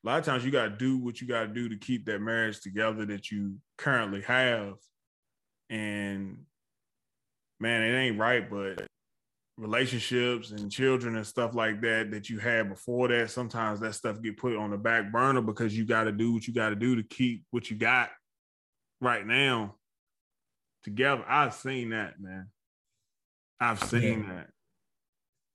a 0.04 0.08
lot 0.08 0.20
of 0.20 0.26
times 0.26 0.46
you 0.46 0.52
got 0.52 0.66
to 0.66 0.78
do 0.78 0.98
what 0.98 1.20
you 1.20 1.28
got 1.28 1.42
to 1.42 1.48
do 1.48 1.68
to 1.68 1.76
keep 1.76 2.06
that 2.06 2.22
marriage 2.22 2.62
together 2.62 3.06
that 3.06 3.30
you 3.30 3.56
currently 3.78 4.22
have. 4.22 4.76
And 5.70 6.46
man 7.60 7.82
it 7.84 7.98
ain't 7.98 8.20
right 8.20 8.50
but 8.50 8.86
relationships 9.58 10.52
and 10.52 10.72
children 10.72 11.16
and 11.16 11.26
stuff 11.26 11.56
like 11.56 11.82
that 11.82 12.12
that 12.12 12.30
you 12.30 12.38
had 12.38 12.70
before 12.70 13.08
that 13.08 13.32
sometimes 13.32 13.80
that 13.80 13.96
stuff 13.96 14.22
get 14.22 14.38
put 14.38 14.56
on 14.56 14.70
the 14.70 14.78
back 14.78 15.12
burner 15.12 15.42
because 15.42 15.76
you 15.76 15.84
got 15.84 16.04
to 16.04 16.12
do 16.12 16.32
what 16.32 16.48
you 16.48 16.54
got 16.54 16.70
to 16.70 16.76
do 16.76 16.96
to 16.96 17.04
keep 17.04 17.44
what 17.50 17.70
you 17.72 17.76
got 17.76 18.12
right 19.02 19.26
now 19.26 19.76
together. 20.84 21.26
I've 21.28 21.56
seen 21.56 21.90
that 21.90 22.20
man. 22.22 22.48
I've 23.60 23.84
seen 23.84 24.24
Yeah. 24.24 24.36
that 24.36 24.50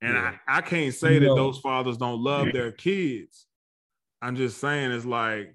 and 0.02 0.12
Yeah. 0.14 0.36
I, 0.46 0.58
I 0.58 0.60
can't 0.60 0.92
say 0.94 1.14
You 1.14 1.20
that 1.20 1.26
know- 1.26 1.34
those 1.36 1.58
fathers 1.60 1.96
don't 1.96 2.20
love 2.22 2.48
their 2.52 2.72
kids 2.72 3.46
i'm 4.20 4.36
just 4.36 4.58
saying 4.58 4.90
it's 4.92 5.04
like 5.06 5.54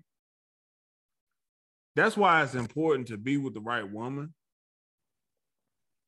that's 1.95 2.17
why 2.17 2.43
it's 2.43 2.55
important 2.55 3.07
to 3.09 3.17
be 3.17 3.37
with 3.37 3.53
the 3.53 3.61
right 3.61 3.89
woman 3.89 4.33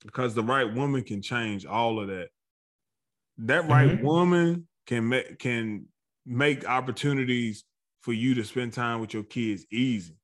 because 0.05 0.33
the 0.35 0.43
right 0.43 0.71
woman 0.73 1.03
can 1.03 1.21
change 1.21 1.65
all 1.65 1.99
of 1.99 2.07
that. 2.07 2.29
That 3.39 3.67
right 3.67 3.89
Mhm. 3.97 4.01
woman 4.03 4.67
can 4.85 5.09
make 5.09 5.39
can 5.39 5.87
make 6.25 6.63
opportunities 6.65 7.65
for 8.01 8.13
you 8.13 8.35
to 8.35 8.43
spend 8.45 8.71
time 8.73 9.01
with 9.01 9.13
your 9.13 9.23
kids 9.23 9.65
easy. 9.71 10.15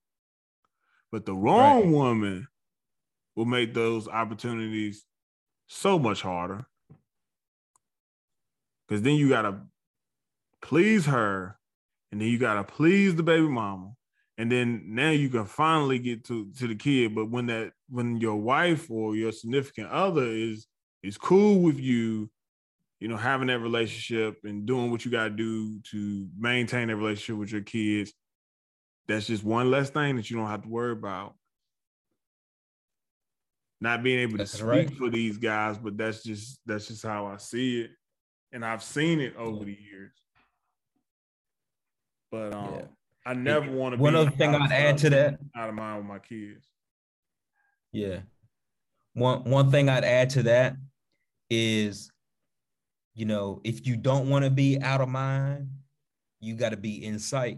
But 1.11 1.25
the 1.25 1.33
wrong 1.35 1.81
Right. 1.83 1.91
woman 1.91 2.47
will 3.35 3.45
make 3.45 3.73
those 3.73 4.07
opportunities 4.07 5.03
so 5.67 5.97
much 5.99 6.21
harder. 6.21 6.65
Cuz 8.87 9.01
then 9.01 9.15
you 9.15 9.29
got 9.29 9.43
to 9.43 9.61
please 10.61 11.05
her 11.05 11.57
and 12.11 12.21
then 12.21 12.27
you 12.27 12.37
got 12.37 12.55
to 12.55 12.63
please 12.63 13.15
the 13.15 13.23
baby 13.23 13.47
mama 13.47 13.95
and 14.37 14.51
then 14.51 14.83
now 14.87 15.11
you 15.11 15.29
can 15.29 15.45
finally 15.45 15.99
get 15.99 16.25
to 16.25 16.51
to 16.57 16.67
the 16.67 16.75
kid. 16.75 17.15
But 17.15 17.29
when 17.29 17.47
that 17.47 17.71
when 17.89 18.17
your 18.17 18.35
wife 18.35 18.89
or 18.91 19.15
your 19.15 19.31
significant 19.31 19.89
other 19.89 20.25
is 20.25 20.67
is 21.03 21.17
cool 21.17 21.61
with 21.61 21.79
you 21.79 22.29
you 22.99 23.07
know 23.07 23.17
having 23.17 23.47
that 23.47 23.59
relationship 23.59 24.39
and 24.43 24.65
doing 24.65 24.91
what 24.91 25.05
you 25.05 25.11
got 25.11 25.25
to 25.25 25.29
do 25.29 25.79
to 25.91 26.27
maintain 26.37 26.87
that 26.87 26.95
relationship 26.95 27.39
with 27.39 27.51
your 27.51 27.61
kids 27.61 28.13
that's 29.07 29.27
just 29.27 29.43
one 29.43 29.69
less 29.69 29.89
thing 29.89 30.15
that 30.15 30.29
you 30.29 30.37
don't 30.37 30.47
have 30.47 30.63
to 30.63 30.69
worry 30.69 30.91
about. 30.91 31.35
Not 33.79 34.01
being 34.01 34.19
able 34.19 34.39
to 34.39 34.47
speak 34.47 34.65
right. 34.65 34.93
for 34.95 35.09
these 35.09 35.37
guys 35.37 35.77
but 35.77 35.97
that's 35.97 36.23
just 36.23 36.59
that's 36.65 36.87
just 36.87 37.03
how 37.03 37.27
i 37.27 37.37
see 37.37 37.81
it 37.81 37.91
and 38.55 38.65
i've 38.65 38.81
seen 38.81 39.19
it 39.19 39.35
over 39.37 39.63
the 39.63 39.77
years 39.89 40.11
but 42.31 42.53
um 42.55 42.73
Yeah. 42.75 42.85
I 43.27 43.33
never 43.33 43.71
want 43.71 43.95
to. 43.95 43.99
One 43.99 44.13
be 44.13 44.19
other 44.19 44.29
thing 44.29 44.49
out 44.53 44.61
of 44.61 44.71
I'd 44.71 44.71
add 44.71 44.97
to 44.99 45.09
that. 45.09 45.39
out 45.55 45.69
of 45.69 45.73
mind 45.73 45.97
with 45.97 46.05
my 46.05 46.19
kids. 46.19 46.63
Yeah. 47.91 48.19
One 49.15 49.43
one 49.49 49.71
thing 49.71 49.89
I'd 49.89 50.03
add 50.03 50.29
to 50.31 50.43
that 50.43 50.75
is, 51.49 52.11
you 53.15 53.25
know, 53.25 53.61
if 53.63 53.87
you 53.87 53.97
don't 53.97 54.29
want 54.29 54.45
to 54.45 54.51
be 54.51 54.79
out 54.79 55.01
of 55.01 55.09
mind, 55.09 55.69
you 56.39 56.53
got 56.53 56.69
to 56.69 56.77
be 56.77 57.03
in 57.03 57.17
sight. 57.17 57.57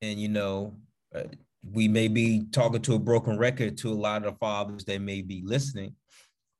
And 0.00 0.18
you 0.18 0.28
know, 0.30 0.78
uh, 1.14 1.24
we 1.62 1.86
may 1.86 2.08
be 2.08 2.44
talking 2.50 2.80
to 2.82 2.94
a 2.94 2.98
broken 2.98 3.36
record 3.36 3.76
to 3.78 3.92
a 3.92 4.00
lot 4.06 4.24
of 4.24 4.32
the 4.32 4.38
fathers 4.38 4.86
that 4.86 5.02
may 5.02 5.20
be 5.20 5.42
listening, 5.44 5.94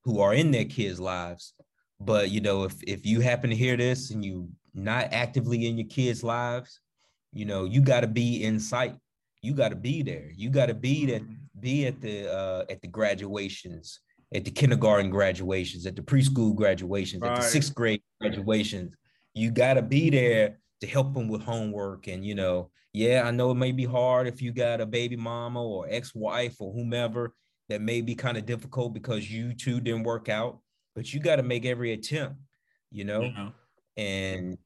who 0.03 0.21
are 0.21 0.35
in 0.35 0.51
their 0.51 0.67
kids' 0.67 1.01
lives. 1.01 1.55
But 2.01 2.31
you 2.31 2.41
know, 2.41 2.65
if 2.65 2.83
if 2.83 3.07
you 3.07 3.21
happen 3.21 3.51
to 3.51 3.57
hear 3.57 3.77
this 3.77 4.11
and 4.11 4.25
you 4.25 4.49
not 4.75 5.13
actively 5.13 5.67
in 5.67 5.79
your 5.79 5.87
kids' 5.87 6.25
lives, 6.25 6.81
you 7.33 7.45
know, 7.45 7.65
you 7.65 7.81
got 7.81 8.01
to 8.01 8.07
be 8.07 8.45
in 8.45 8.59
sight. 8.59 8.97
You 9.43 9.55
got 9.55 9.69
to 9.71 9.77
be 9.77 10.03
there. 10.03 10.31
You 10.35 10.51
got 10.51 10.67
to 10.67 10.75
be 10.75 11.07
that 11.07 11.23
be 11.61 11.87
at 11.87 12.01
the 12.01 12.33
uh, 12.33 12.65
at 12.69 12.81
the 12.81 12.89
graduations, 12.89 14.01
at 14.35 14.45
the 14.45 14.51
kindergarten 14.51 15.11
graduations, 15.11 15.87
at 15.87 15.97
the 15.97 16.03
preschool 16.03 16.55
graduations, 16.55 17.23
at 17.23 17.37
the 17.37 17.43
sixth 17.43 17.75
grade 17.75 18.03
graduations. 18.21 18.95
You 19.35 19.51
got 19.51 19.75
to 19.75 19.83
be 19.83 20.11
there 20.11 20.59
to 20.81 20.87
help 20.87 21.15
them 21.15 21.29
with 21.29 21.43
homework. 21.43 22.07
And 22.09 22.25
you 22.25 22.35
know, 22.35 22.71
yeah, 22.93 23.23
I 23.25 23.31
know 23.31 23.51
it 23.51 23.57
may 23.57 23.73
be 23.73 23.85
hard 23.85 24.27
if 24.27 24.41
you 24.41 24.53
got 24.53 24.81
a 24.81 24.87
baby 24.87 25.17
mama 25.17 25.63
or 25.63 25.87
ex-wife 25.89 26.57
or 26.61 26.73
whomever 26.73 27.35
that 27.69 27.81
may 27.81 28.01
be 28.01 28.15
kind 28.15 28.37
of 28.37 28.47
difficult 28.47 28.95
because 28.95 29.31
you 29.31 29.55
two 29.55 29.81
didn't 29.81 30.05
work 30.05 30.29
out. 30.29 30.61
But 30.95 31.13
you 31.13 31.21
got 31.21 31.37
to 31.37 31.43
make 31.43 31.65
every 31.65 31.93
attempt, 31.93 32.37
you 32.91 33.05
know 33.05 33.23
know? 33.23 33.53
and 33.97 34.59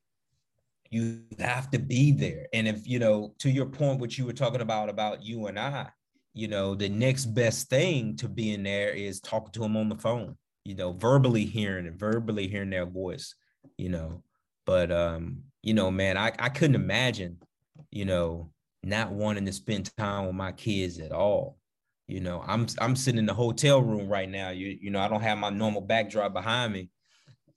you 0.90 1.22
have 1.38 1.70
to 1.70 1.78
be 1.78 2.12
there. 2.12 2.46
And 2.52 2.66
if 2.66 2.86
you 2.86 2.98
know, 2.98 3.34
to 3.38 3.50
your 3.50 3.66
point, 3.66 4.00
what 4.00 4.16
you 4.16 4.24
were 4.24 4.32
talking 4.32 4.60
about 4.60 4.88
about 4.88 5.22
you 5.22 5.46
and 5.46 5.58
I, 5.58 5.88
you 6.34 6.48
know, 6.48 6.74
the 6.74 6.88
next 6.88 7.26
best 7.26 7.68
thing 7.68 8.16
to 8.16 8.28
being 8.28 8.62
there 8.62 8.90
is 8.90 9.20
talking 9.20 9.52
to 9.52 9.60
them 9.60 9.76
on 9.76 9.88
the 9.88 9.96
phone. 9.96 10.36
You 10.64 10.74
know, 10.74 10.92
verbally 10.92 11.44
hearing 11.44 11.86
and 11.86 11.98
verbally 11.98 12.46
hearing 12.46 12.70
their 12.70 12.86
voice. 12.86 13.34
You 13.76 13.90
know, 13.90 14.22
but 14.66 14.90
um, 14.90 15.42
you 15.62 15.74
know, 15.74 15.90
man, 15.90 16.16
I 16.16 16.32
I 16.38 16.48
couldn't 16.48 16.76
imagine, 16.76 17.38
you 17.90 18.04
know, 18.04 18.50
not 18.82 19.12
wanting 19.12 19.46
to 19.46 19.52
spend 19.52 19.94
time 19.96 20.26
with 20.26 20.34
my 20.34 20.52
kids 20.52 20.98
at 20.98 21.12
all. 21.12 21.58
You 22.08 22.20
know, 22.20 22.42
I'm 22.46 22.66
I'm 22.80 22.96
sitting 22.96 23.18
in 23.18 23.26
the 23.26 23.34
hotel 23.34 23.82
room 23.82 24.08
right 24.08 24.28
now. 24.28 24.48
You 24.50 24.76
you 24.80 24.90
know, 24.90 25.00
I 25.00 25.08
don't 25.08 25.20
have 25.20 25.38
my 25.38 25.50
normal 25.50 25.82
backdrop 25.82 26.32
behind 26.32 26.72
me. 26.72 26.90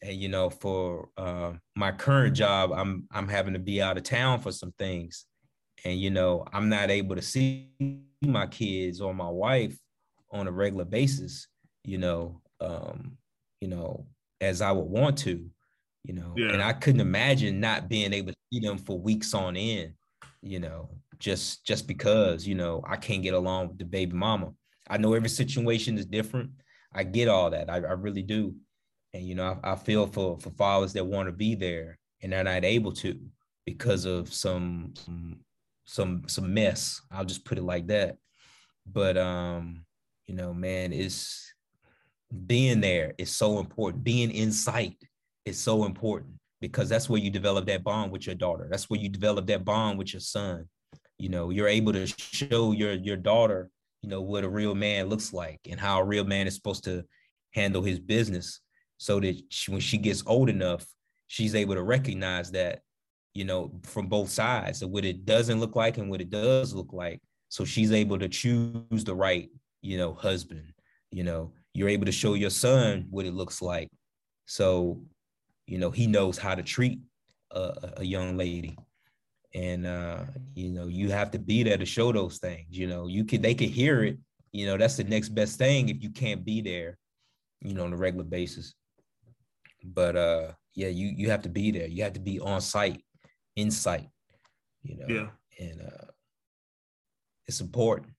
And 0.04 0.16
you 0.16 0.30
know 0.30 0.50
for 0.50 1.10
uh, 1.16 1.54
my 1.76 1.92
current 1.92 2.36
job 2.36 2.72
i'm 2.74 3.08
i'm 3.12 3.28
having 3.28 3.54
to 3.54 3.60
be 3.60 3.82
out 3.82 3.98
of 3.98 4.04
town 4.04 4.40
for 4.40 4.52
some 4.52 4.74
things. 4.78 5.26
And 5.86 6.00
you 6.00 6.10
know 6.10 6.46
i'm 6.52 6.70
not 6.70 6.90
able 6.90 7.16
to 7.16 7.22
see 7.22 7.70
my 8.22 8.48
kids 8.48 9.00
or 9.02 9.14
my 9.14 9.30
wife 9.30 9.78
on 10.32 10.48
a 10.48 10.52
regular 10.52 10.86
basis 10.86 11.48
you 11.84 11.98
know 11.98 12.42
um 12.62 13.18
you 13.60 13.68
know 13.68 14.06
as 14.40 14.62
i 14.62 14.72
would 14.72 14.88
want 14.88 15.18
to 15.20 15.50
you 16.04 16.14
know. 16.14 16.34
And 16.54 16.62
i 16.62 16.74
couldn't 16.74 17.02
imagine 17.02 17.60
not 17.60 17.90
being 17.90 18.14
able 18.14 18.32
to 18.32 18.38
see 18.52 18.60
them 18.60 18.78
for 18.78 19.00
weeks 19.00 19.34
on 19.34 19.56
end 19.56 19.94
you 20.42 20.60
know 20.60 20.90
just 21.22 21.64
just 21.66 21.88
because 21.88 22.48
you 22.48 22.56
know 22.56 22.84
i 22.88 22.98
can't 22.98 23.22
get 23.22 23.36
along 23.36 23.70
with 23.70 23.78
the 23.78 23.86
baby 23.86 24.14
mama. 24.14 24.52
I 24.90 24.98
know 24.98 25.14
every 25.14 25.30
situation 25.30 25.98
is 25.98 26.06
different. 26.06 26.50
I 26.94 27.04
get 27.04 27.30
all 27.30 27.50
that. 27.52 27.70
I, 27.70 27.76
I 27.76 27.94
really 27.94 28.24
do. 28.24 28.56
And 29.14 29.26
you 29.26 29.36
know 29.36 29.58
I, 29.64 29.74
I 29.74 29.76
feel 29.76 30.08
for 30.08 30.38
for 30.40 30.50
fathers 30.50 30.94
that 30.94 31.06
want 31.06 31.28
to 31.28 31.32
be 31.32 31.56
there 31.56 31.98
and 32.22 32.34
they're 32.34 32.44
not 32.44 32.66
able 32.66 32.92
to 32.94 33.18
because 33.66 34.06
of 34.06 34.34
some 34.34 34.94
some 34.96 35.40
some 35.86 36.24
some 36.28 36.54
mess. 36.54 37.02
I'll 37.12 37.24
just 37.26 37.46
put 37.46 37.58
it 37.60 37.64
like 37.64 37.88
that. 37.88 38.18
But 38.86 39.16
um 39.18 39.86
you 40.26 40.36
know 40.36 40.54
man 40.54 40.92
it's 40.92 41.54
being 42.48 42.82
there 42.82 43.14
is 43.18 43.30
so 43.32 43.60
important. 43.60 44.04
Being 44.04 44.32
in 44.32 44.52
sight 44.52 44.98
is 45.46 45.60
so 45.60 45.86
important 45.86 46.34
because 46.60 46.90
that's 46.90 47.10
where 47.10 47.22
you 47.22 47.30
develop 47.30 47.66
that 47.68 47.84
bond 47.84 48.12
with 48.12 48.26
your 48.26 48.36
daughter. 48.36 48.68
That's 48.72 48.90
where 48.90 49.00
you 49.00 49.10
develop 49.10 49.46
that 49.48 49.64
bond 49.64 50.00
with 50.00 50.14
your 50.14 50.22
son 50.22 50.68
you 51.22 51.30
know 51.30 51.50
you're 51.50 51.68
able 51.68 51.94
to 51.94 52.08
show 52.08 52.72
your 52.72 52.94
your 52.94 53.18
daughter 53.18 53.70
you 54.02 54.10
know 54.10 54.22
what 54.22 54.44
a 54.44 54.50
real 54.50 54.74
man 54.74 55.08
looks 55.08 55.32
like 55.32 55.60
and 55.70 55.80
how 55.80 56.00
a 56.00 56.04
real 56.04 56.24
man 56.24 56.48
is 56.48 56.56
supposed 56.56 56.84
to 56.84 57.04
handle 57.54 57.84
his 57.84 58.00
business 58.00 58.62
so 58.98 59.20
that 59.20 59.40
she, 59.50 59.72
when 59.72 59.82
she 59.82 59.98
gets 59.98 60.24
old 60.26 60.50
enough 60.50 60.86
she's 61.32 61.56
able 61.56 61.76
to 61.76 61.84
recognize 61.84 62.52
that 62.52 62.82
you 63.34 63.46
know 63.46 63.72
from 63.84 64.08
both 64.08 64.30
sides 64.30 64.82
of 64.82 64.90
what 64.90 65.06
it 65.06 65.26
doesn't 65.26 65.62
look 65.62 65.78
like 65.78 65.98
and 65.98 66.10
what 66.10 66.20
it 66.20 66.30
does 66.30 66.74
look 66.74 66.92
like. 66.92 67.22
So 67.48 67.64
she's 67.64 67.94
able 67.94 68.20
to 68.20 68.28
choose 68.28 69.04
the 69.06 69.16
right 69.16 69.50
you 69.82 69.98
know 69.98 70.14
husband 70.14 70.74
you 71.10 71.24
know 71.24 71.54
you're 71.74 71.90
able 71.90 72.06
to 72.06 72.12
show 72.12 72.34
your 72.34 72.50
son 72.50 73.08
what 73.10 73.26
it 73.26 73.34
looks 73.34 73.62
like. 73.62 73.90
So 74.46 75.02
you 75.68 75.78
know 75.78 75.90
he 75.90 76.06
knows 76.06 76.38
how 76.38 76.54
to 76.54 76.64
treat 76.64 77.00
a, 77.52 77.94
a 77.98 78.04
young 78.04 78.38
lady 78.38 78.78
and 79.54 79.86
uh 79.86 80.24
you 80.56 80.70
know 80.70 80.88
you 80.88 81.10
have 81.10 81.30
to 81.32 81.40
be 81.40 81.62
there 81.64 81.78
to 81.78 81.86
show 81.86 82.12
those 82.12 82.38
things 82.38 82.68
you 82.70 82.88
know 82.88 83.08
you 83.08 83.26
can 83.26 83.42
they 83.42 83.54
can 83.54 83.68
hear 83.68 84.04
it 84.04 84.18
you 84.54 84.66
know 84.66 84.78
that's 84.78 84.96
the 84.98 85.04
next 85.04 85.30
best 85.30 85.58
thing 85.58 85.90
if 85.90 86.02
you 86.02 86.10
can't 86.10 86.46
be 86.46 86.62
there 86.62 86.98
you 87.62 87.74
know 87.74 87.84
on 87.84 87.94
a 87.94 87.98
regular 87.98 88.24
basis. 88.26 88.74
But 89.84 90.16
uh 90.16 90.52
yeah 90.74 90.88
you 90.88 91.14
you 91.16 91.30
have 91.30 91.42
to 91.44 91.50
be 91.50 91.72
there. 91.72 91.88
You 91.88 92.04
have 92.04 92.14
to 92.14 92.20
be 92.20 92.40
on 92.40 92.62
site 92.62 93.04
in 93.56 93.72
sight 93.72 94.08
you 94.84 94.98
know 94.98 95.06
Yeah. 95.10 95.28
and 95.60 95.82
uh 95.82 96.06
it's 97.48 97.60
important. 97.62 98.14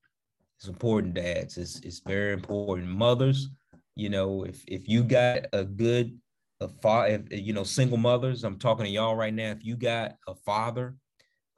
It's 0.59 0.69
important 0.69 1.15
dads. 1.15 1.57
It's 1.57 1.81
it's 1.81 2.01
very 2.01 2.33
important. 2.35 2.89
Mothers 2.89 3.49
you 3.97 4.09
know 4.09 4.45
if 4.45 4.65
if 4.67 4.89
you 4.89 5.03
got 5.03 5.47
a 5.53 5.65
good 5.65 6.19
a 6.61 6.69
father 6.69 7.23
if 7.31 7.43
you 7.45 7.53
know 7.53 7.65
single 7.65 7.99
mothers 7.99 8.45
i'm 8.45 8.59
talking 8.59 8.85
to 8.87 8.91
y'all 8.91 9.17
right 9.17 9.35
now 9.35 9.51
if 9.51 9.65
you 9.65 9.77
got 9.77 10.15
a 10.29 10.35
father 10.35 10.97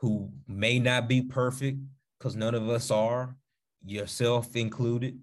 who 0.05 0.29
may 0.47 0.79
not 0.79 1.09
be 1.09 1.23
perfect 1.23 1.79
because 2.19 2.37
none 2.37 2.55
of 2.55 2.69
us 2.69 2.91
are 2.91 3.35
yourself 3.87 4.55
included. 4.55 5.19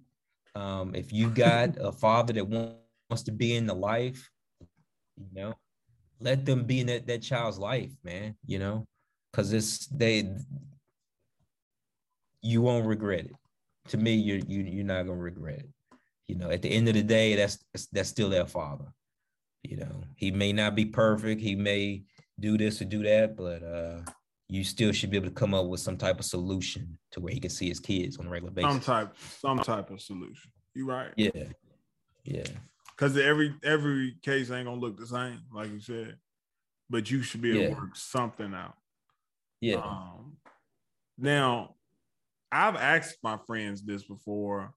Um 0.56 0.96
if 0.96 1.14
you 1.14 1.30
got 1.30 1.78
a 1.80 1.92
father 1.92 2.34
that 2.34 2.48
wants 2.48 3.24
to 3.26 3.32
be 3.32 3.56
in 3.56 3.68
the 3.68 3.76
life 3.76 4.28
you 5.18 5.28
know 5.34 5.54
let 6.20 6.46
them 6.46 6.64
be 6.64 6.80
in 6.80 6.88
that, 6.88 7.06
that 7.06 7.22
child's 7.22 7.60
life 7.60 7.92
man 8.04 8.36
you 8.48 8.58
know 8.58 8.88
because 9.32 9.54
it's 9.54 9.86
they 9.88 10.16
you 12.42 12.62
won't 12.64 12.88
regret 12.88 13.26
it. 13.26 13.36
To 13.90 13.98
me 13.98 14.16
you're 14.16 14.40
you, 14.48 14.62
you're 14.64 14.92
not 14.96 15.04
gonna 15.04 15.28
regret 15.32 15.60
it. 15.60 15.70
You 16.28 16.38
know 16.38 16.50
at 16.50 16.64
the 16.64 16.72
end 16.72 16.88
of 16.88 16.96
the 16.96 17.04
day 17.04 17.36
that's 17.36 17.60
that's 17.92 18.10
still 18.10 18.32
their 18.32 18.48
father 18.48 18.92
you 19.62 19.78
know. 19.78 20.04
He 20.16 20.32
may 20.32 20.52
not 20.54 20.74
be 20.74 20.86
perfect 20.86 21.40
he 21.40 21.56
may 21.56 22.02
do 22.40 22.58
this 22.58 22.82
or 22.82 22.86
do 22.86 23.04
that 23.04 23.38
but 23.38 23.62
uh 23.62 24.12
you 24.52 24.66
still 24.66 24.92
should 24.92 25.10
be 25.10 25.16
able 25.16 25.30
to 25.30 25.34
come 25.34 25.54
up 25.54 25.66
with 25.68 25.80
some 25.80 25.96
type 25.98 26.20
of 26.20 26.26
solution 26.26 26.98
to 27.12 27.22
where 27.22 27.34
he 27.34 27.40
can 27.40 27.50
see 27.50 27.70
his 27.70 27.80
kids 27.80 28.18
on 28.18 28.26
a 28.28 28.30
regular 28.30 28.52
basis 28.52 28.70
Some 28.74 28.82
type, 28.82 29.16
some 29.40 29.60
type 29.60 29.90
of 29.92 30.02
solution. 30.02 30.52
You 30.76 30.86
right. 30.86 31.14
yeah 31.16 31.30
yeah 32.26 32.44
Because 32.90 33.18
every 33.18 33.56
every 33.64 34.18
case 34.22 34.52
ain't 34.52 34.66
gonna 34.66 34.80
look 34.82 34.98
the 34.98 35.08
same, 35.08 35.40
like 35.54 35.72
you 35.72 35.80
said. 35.80 36.18
But 36.90 37.10
you 37.10 37.22
should 37.24 37.42
be 37.42 37.52
able 37.52 37.62
Yeah. 37.62 37.70
to 37.70 37.76
work 37.76 37.96
something 37.96 38.54
out. 38.54 38.74
yeah 39.62 39.78
Um, 39.78 40.36
now, 41.18 41.76
I've 42.52 42.76
asked 42.76 43.20
my 43.24 43.38
friends 43.48 43.82
this 43.84 44.04
before. 44.04 44.74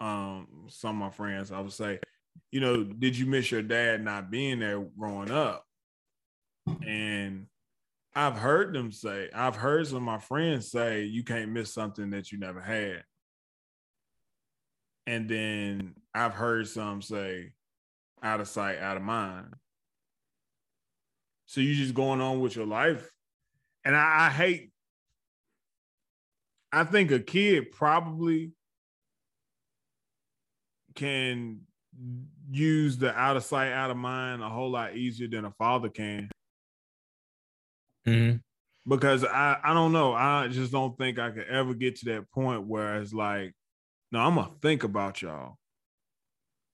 Um, 0.00 0.66
some 0.68 0.90
of 1.02 1.08
my 1.08 1.10
friends, 1.10 1.50
I 1.50 1.58
would 1.60 1.72
say, 1.72 1.98
you 2.52 2.60
know, 2.60 2.84
did 2.84 3.18
you 3.18 3.26
miss 3.26 3.50
your 3.50 3.62
dad 3.62 4.04
not 4.04 4.30
being 4.30 4.60
there 4.60 4.78
growing 4.96 5.32
up? 5.32 5.64
And 6.86 7.46
I've 8.14 8.36
heard 8.36 8.74
them 8.74 8.90
say, 8.90 9.28
I've 9.34 9.56
heard 9.56 9.86
some 9.86 9.98
of 9.98 10.02
my 10.02 10.18
friends 10.18 10.70
say, 10.70 11.04
you 11.04 11.22
can't 11.22 11.52
miss 11.52 11.72
something 11.72 12.10
that 12.10 12.32
you 12.32 12.38
never 12.38 12.60
had. 12.60 13.04
And 15.06 15.28
then 15.28 15.94
I've 16.14 16.34
heard 16.34 16.68
some 16.68 17.00
say, 17.00 17.52
out 18.22 18.40
of 18.40 18.48
sight, 18.48 18.78
out 18.78 18.96
of 18.96 19.02
mind. 19.02 19.54
So 21.46 21.60
you're 21.60 21.76
just 21.76 21.94
going 21.94 22.20
on 22.20 22.40
with 22.40 22.56
your 22.56 22.66
life. 22.66 23.08
And 23.84 23.96
I, 23.96 24.26
I 24.26 24.30
hate, 24.30 24.70
I 26.72 26.84
think 26.84 27.10
a 27.10 27.20
kid 27.20 27.70
probably 27.70 28.52
can 30.94 31.60
use 32.50 32.98
the 32.98 33.14
out 33.14 33.36
of 33.36 33.44
sight, 33.44 33.72
out 33.72 33.90
of 33.90 33.96
mind 33.96 34.42
a 34.42 34.48
whole 34.48 34.70
lot 34.70 34.96
easier 34.96 35.28
than 35.28 35.44
a 35.44 35.52
father 35.52 35.88
can. 35.88 36.28
Mhm. 38.08 38.40
Because 38.86 39.24
I, 39.24 39.58
I 39.62 39.74
don't 39.74 39.92
know. 39.92 40.14
I 40.14 40.48
just 40.48 40.72
don't 40.72 40.96
think 40.96 41.18
I 41.18 41.30
could 41.30 41.46
ever 41.46 41.74
get 41.74 41.96
to 41.96 42.04
that 42.06 42.30
point 42.30 42.66
where 42.66 43.00
it's 43.00 43.12
like, 43.12 43.54
no, 44.10 44.20
I'm 44.20 44.34
gonna 44.36 44.50
think 44.62 44.84
about 44.84 45.20
y'all 45.20 45.58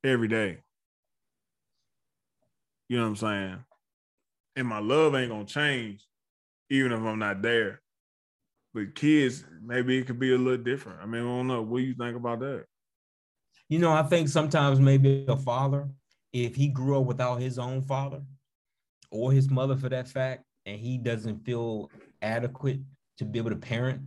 every 0.04 0.28
day. 0.28 0.58
You 2.88 2.98
know 2.98 3.04
what 3.04 3.08
I'm 3.08 3.16
saying? 3.16 3.64
And 4.56 4.68
my 4.68 4.78
love 4.78 5.14
ain't 5.14 5.30
gonna 5.30 5.44
change, 5.44 6.06
even 6.70 6.92
if 6.92 7.00
I'm 7.00 7.18
not 7.18 7.42
there. 7.42 7.80
But 8.72 8.94
kids, 8.94 9.44
maybe 9.62 9.98
it 9.98 10.06
could 10.06 10.18
be 10.18 10.32
a 10.32 10.38
little 10.38 10.62
different. 10.62 11.00
I 11.00 11.06
mean, 11.06 11.22
I 11.22 11.24
don't 11.24 11.48
know. 11.48 11.62
What 11.62 11.78
do 11.78 11.84
you 11.84 11.94
think 11.94 12.16
about 12.16 12.40
that? 12.40 12.66
You 13.68 13.78
know, 13.78 13.92
I 13.92 14.02
think 14.02 14.28
sometimes 14.28 14.78
maybe 14.78 15.24
a 15.26 15.36
father, 15.36 15.88
if 16.32 16.54
he 16.54 16.68
grew 16.68 17.00
up 17.00 17.06
without 17.06 17.40
his 17.40 17.58
own 17.58 17.82
father 17.82 18.22
or 19.10 19.32
his 19.32 19.50
mother 19.50 19.76
for 19.76 19.88
that 19.88 20.06
fact, 20.06 20.44
and 20.66 20.78
he 20.78 20.98
doesn't 20.98 21.44
feel 21.44 21.90
adequate 22.22 22.80
to 23.18 23.24
be 23.24 23.38
able 23.38 23.50
to 23.50 23.56
parent, 23.56 24.00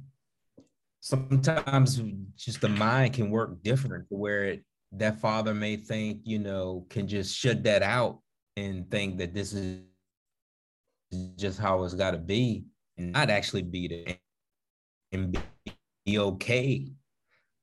sometimes 0.99 2.01
just 2.35 2.61
the 2.61 2.69
mind 2.69 3.13
can 3.13 3.29
work 3.29 3.61
different 3.63 4.07
to 4.09 4.15
where 4.15 4.43
it, 4.45 4.63
that 4.91 5.19
father 5.19 5.53
may 5.53 5.75
think, 5.75 6.21
you 6.23 6.39
know, 6.39 6.85
can 6.89 7.07
just 7.07 7.35
shut 7.35 7.63
that 7.63 7.83
out 7.83 8.19
and 8.55 8.89
think 8.89 9.17
that 9.17 9.33
this 9.33 9.53
is 9.53 9.81
just 11.37 11.59
how 11.59 11.83
it's 11.83 11.93
got 11.93 12.11
to 12.11 12.17
be 12.17 12.65
and 12.97 13.11
not 13.11 13.29
actually 13.29 13.61
be 13.61 13.87
there 13.87 14.17
and 15.11 15.31
be, 15.31 15.39
be 16.05 16.19
okay 16.19 16.91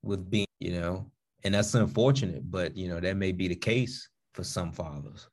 with 0.02 0.30
being, 0.30 0.46
you 0.60 0.72
know, 0.72 1.10
and 1.44 1.54
that's 1.54 1.74
unfortunate, 1.74 2.50
but 2.50 2.76
you 2.76 2.88
know 2.88 3.00
that 3.00 3.16
may 3.16 3.32
be 3.32 3.48
the 3.48 3.54
case 3.54 4.08
for 4.32 4.42
some 4.42 4.72
fathers. 4.72 5.28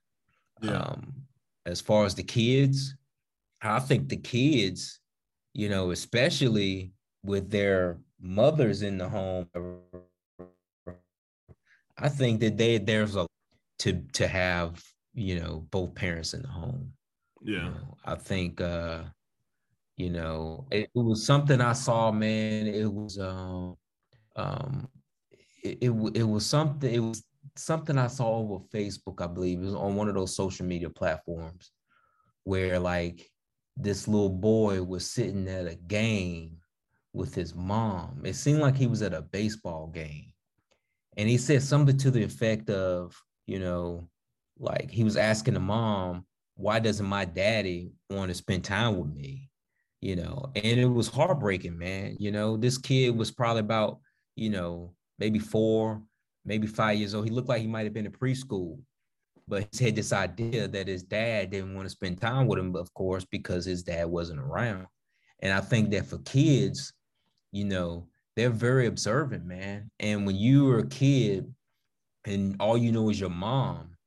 Um, 0.62 1.14
as 1.66 1.82
far 1.82 2.06
as 2.06 2.14
the 2.14 2.24
kids, 2.24 2.96
I 3.62 3.80
think 3.80 4.10
the 4.10 4.18
kids, 4.18 5.00
you 5.54 5.70
know, 5.70 5.92
especially 5.92 6.92
with 7.24 7.52
their 7.52 8.00
mothers 8.20 8.82
in 8.82 8.98
the 8.98 9.08
home, 9.08 9.48
I 11.98 12.10
think 12.10 12.40
that 12.40 12.58
they 12.58 12.78
there's 12.80 13.16
a 13.16 13.28
to 13.80 14.02
to 14.14 14.28
have 14.28 14.84
you 15.14 15.40
know 15.40 15.68
both 15.72 15.94
parents 15.96 16.34
in 16.34 16.42
the 16.42 16.48
home. 16.48 16.94
You 17.42 17.56
yeah. 17.56 17.64
know, 17.66 17.98
I 18.06 18.16
think 18.16 18.62
uh, 18.62 19.04
you 19.98 20.10
know, 20.10 20.66
it, 20.72 20.90
it 20.96 21.00
was 21.00 21.26
something 21.26 21.62
I 21.62 21.74
saw, 21.74 22.12
man. 22.12 22.68
It 22.68 22.92
was 22.92 23.20
um 23.20 23.76
um 24.36 24.88
it, 25.64 25.78
it, 25.82 25.92
it 26.16 26.24
was 26.24 26.46
something 26.46 26.92
it 26.92 27.00
was 27.00 27.24
something 27.56 27.98
I 27.98 28.08
saw 28.08 28.38
over 28.38 28.64
Facebook, 28.74 29.22
I 29.22 29.28
believe. 29.28 29.60
It 29.60 29.66
was 29.66 29.76
on 29.76 29.96
one 29.96 30.08
of 30.08 30.16
those 30.16 30.36
social 30.36 30.66
media 30.66 30.90
platforms 30.90 31.72
where 32.44 32.80
like 32.80 33.30
this 33.78 34.08
little 34.08 34.30
boy 34.30 34.84
was 34.84 35.10
sitting 35.10 35.48
at 35.48 35.68
a 35.68 35.76
game 35.76 36.58
with 37.14 37.36
his 37.36 37.56
mom. 37.56 38.22
It 38.24 38.36
seemed 38.36 38.60
like 38.60 38.76
he 38.76 38.88
was 38.88 39.02
at 39.02 39.14
a 39.14 39.22
baseball 39.22 39.88
game. 39.88 40.34
And 41.18 41.28
he 41.28 41.38
said 41.38 41.62
something 41.62 41.98
to 41.98 42.12
the 42.12 42.24
effect 42.24 42.70
of, 42.70 43.16
you 43.48 43.60
know, 43.60 44.08
like 44.60 44.90
he 44.90 45.04
was 45.04 45.18
asking 45.18 45.56
the 45.56 45.60
mom, 45.60 46.26
why 46.56 46.80
doesn't 46.80 47.06
my 47.06 47.26
daddy 47.26 47.92
want 48.10 48.30
to 48.30 48.36
spend 48.36 48.64
time 48.64 48.98
with 48.98 49.14
me? 49.14 49.50
You 50.00 50.16
know, 50.16 50.52
and 50.56 50.80
it 50.80 50.86
was 50.86 51.08
heartbreaking, 51.08 51.78
man. 51.78 52.18
You 52.20 52.32
know, 52.32 52.58
this 52.58 52.78
kid 52.78 53.16
was 53.16 53.30
probably 53.30 53.60
about, 53.60 54.00
you 54.36 54.50
know, 54.50 54.94
maybe 55.20 55.40
four, 55.40 56.02
maybe 56.46 56.68
five 56.68 56.98
years 56.98 57.14
old. 57.14 57.26
He 57.26 57.32
looked 57.32 57.50
like 57.50 57.62
he 57.62 57.68
might 57.68 57.84
have 57.84 57.94
been 57.94 58.06
in 58.06 58.12
preschool, 58.12 58.80
but 59.52 59.68
he 59.78 59.84
had 59.84 59.98
this 59.98 60.14
idea 60.14 60.66
that 60.66 60.88
his 60.88 61.04
dad 61.04 61.50
didn't 61.50 61.76
want 61.76 61.86
to 61.86 61.90
spend 61.90 62.22
time 62.22 62.48
with 62.48 62.58
him, 62.58 62.74
of 62.74 62.92
course, 62.94 63.26
because 63.26 63.66
his 63.66 63.84
dad 63.84 64.06
wasn't 64.06 64.40
around. 64.40 64.88
And 65.42 65.52
I 65.52 65.60
think 65.60 65.90
that 65.90 66.06
for 66.06 66.20
kids, 66.20 66.94
you 67.52 67.66
know, 67.66 68.08
they're 68.38 68.50
very 68.50 68.88
observant, 68.88 69.44
man. 69.44 69.92
And 70.00 70.26
when 70.26 70.38
you 70.38 70.68
were 70.68 70.80
a 70.80 70.88
kid 70.88 71.54
and 72.24 72.56
all 72.62 72.78
you 72.78 72.94
know 72.94 73.10
is 73.10 73.20
your 73.20 73.30
mom, 73.30 73.98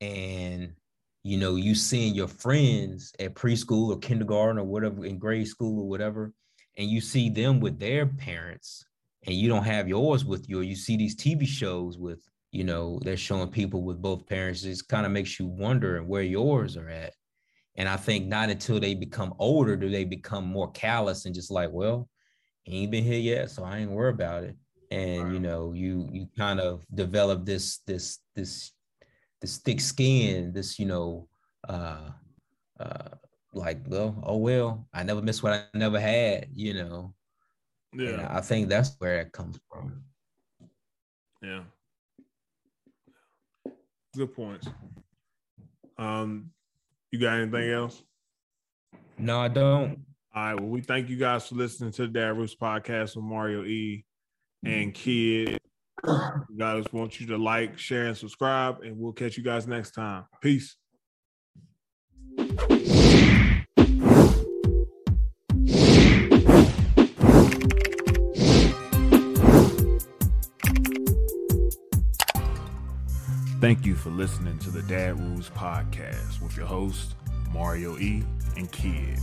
and 0.00 0.72
you 1.22 1.36
know, 1.36 1.56
you 1.56 1.74
seeing 1.74 2.14
your 2.14 2.28
friends 2.28 3.12
at 3.20 3.34
preschool 3.34 3.90
or 3.90 3.98
kindergarten 3.98 4.58
or 4.58 4.64
whatever 4.64 5.04
in 5.04 5.18
grade 5.18 5.48
school 5.48 5.82
or 5.82 5.88
whatever, 5.88 6.32
and 6.78 6.88
you 6.88 7.02
see 7.02 7.28
them 7.28 7.60
with 7.60 7.78
their 7.78 8.06
parents 8.06 8.86
and 9.26 9.36
you 9.36 9.50
don't 9.50 9.64
have 9.64 9.86
yours 9.86 10.24
with 10.24 10.48
you, 10.48 10.60
or 10.60 10.62
you 10.62 10.76
see 10.76 10.96
these 10.96 11.14
TV 11.14 11.46
shows 11.46 11.98
with, 11.98 12.26
you 12.52 12.64
know, 12.64 13.00
they're 13.02 13.16
showing 13.16 13.48
people 13.48 13.82
with 13.82 14.00
both 14.00 14.26
parents, 14.26 14.64
it 14.64 14.78
kind 14.88 15.06
of 15.06 15.12
makes 15.12 15.40
you 15.40 15.46
wonder 15.46 16.02
where 16.02 16.22
yours 16.22 16.76
are 16.76 16.88
at. 16.88 17.14
And 17.76 17.88
I 17.88 17.96
think 17.96 18.26
not 18.26 18.50
until 18.50 18.78
they 18.78 18.94
become 18.94 19.34
older 19.38 19.76
do 19.76 19.88
they 19.88 20.04
become 20.04 20.46
more 20.46 20.70
callous 20.72 21.24
and 21.24 21.34
just 21.34 21.50
like, 21.50 21.70
well, 21.72 22.08
he 22.64 22.82
ain't 22.82 22.92
been 22.92 23.04
here 23.04 23.18
yet, 23.18 23.50
so 23.50 23.64
I 23.64 23.78
ain't 23.78 23.90
worried 23.90 24.14
about 24.14 24.44
it. 24.44 24.56
And 24.90 25.22
Right. 25.22 25.32
you 25.32 25.40
know, 25.40 25.72
you 25.72 26.08
you 26.12 26.28
kind 26.36 26.60
of 26.60 26.84
develop 26.94 27.46
this 27.46 27.78
this 27.86 28.18
this 28.36 28.72
this 29.40 29.56
thick 29.58 29.80
skin, 29.80 30.52
this 30.52 30.78
you 30.78 30.86
know, 30.86 31.28
uh, 31.68 32.10
uh, 32.78 33.08
like 33.54 33.80
well, 33.86 34.22
oh 34.24 34.36
well, 34.36 34.86
I 34.92 35.02
never 35.02 35.22
missed 35.22 35.42
what 35.42 35.54
I 35.54 35.64
never 35.74 35.98
had, 35.98 36.48
you 36.52 36.74
know. 36.74 37.14
And 37.92 38.20
Yeah, 38.20 38.28
I 38.30 38.40
think 38.42 38.68
that's 38.68 38.94
where 38.98 39.20
it 39.20 39.32
comes 39.32 39.58
from. 39.70 40.04
yeah. 41.42 41.62
Good 44.14 44.34
points. 44.34 44.68
Um, 45.98 46.50
you 47.10 47.18
got 47.18 47.38
anything 47.38 47.70
else? 47.70 48.02
No, 49.18 49.40
I 49.40 49.48
don't. 49.48 50.04
All 50.34 50.42
right. 50.42 50.54
Well, 50.54 50.68
we 50.68 50.80
thank 50.80 51.08
you 51.08 51.16
guys 51.16 51.46
for 51.46 51.54
listening 51.54 51.92
to 51.92 52.02
the 52.02 52.08
Dad 52.08 52.36
Rules 52.36 52.54
podcast 52.54 53.16
with 53.16 53.24
Mario 53.24 53.64
E 53.64 54.04
and 54.64 54.92
Kidd. 54.92 55.58
Guys 56.58 56.84
want 56.92 57.20
you 57.20 57.26
to 57.28 57.38
like, 57.38 57.78
share, 57.78 58.06
and 58.06 58.16
subscribe, 58.16 58.82
and 58.82 58.98
we'll 58.98 59.12
catch 59.12 59.36
you 59.36 59.44
guys 59.44 59.66
next 59.66 59.92
time. 59.92 60.24
Peace. 60.40 60.76
Thank 73.72 73.86
you 73.86 73.94
for 73.94 74.10
listening 74.10 74.58
to 74.58 74.70
the 74.70 74.82
Dad 74.82 75.18
Rules 75.18 75.48
podcast 75.48 76.42
with 76.42 76.58
your 76.58 76.66
host, 76.66 77.14
Mario 77.54 77.96
E. 77.96 78.22
and 78.54 78.70
Kidd. 78.70 79.18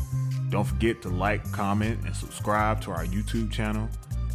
Don't 0.50 0.66
forget 0.66 1.04
to 1.04 1.10
like, 1.10 1.52
comment, 1.52 2.04
and 2.04 2.16
subscribe 2.16 2.82
to 2.82 2.90
our 2.90 3.06
YouTube 3.06 3.52
channel. 3.52 3.88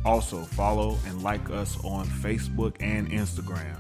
Also, 0.05 0.44
follow 0.44 0.96
and 1.09 1.24
like 1.24 1.50
us 1.50 1.77
on 1.83 2.07
Facebook 2.07 2.77
and 2.79 3.11
Instagram. 3.11 3.77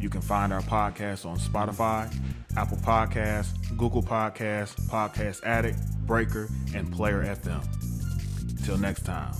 You 0.00 0.08
can 0.08 0.20
find 0.20 0.52
our 0.52 0.62
podcast 0.62 1.26
on 1.26 1.36
Spotify, 1.36 2.16
Apple 2.56 2.76
Podcasts, 2.76 3.76
Google 3.76 4.04
Podcasts, 4.04 4.80
Podcast 4.88 5.42
Addict, 5.42 5.80
Breaker, 6.06 6.48
and 6.76 6.92
Player 6.92 7.24
FM. 7.24 8.64
Till 8.64 8.78
next 8.78 9.04
time. 9.04 9.34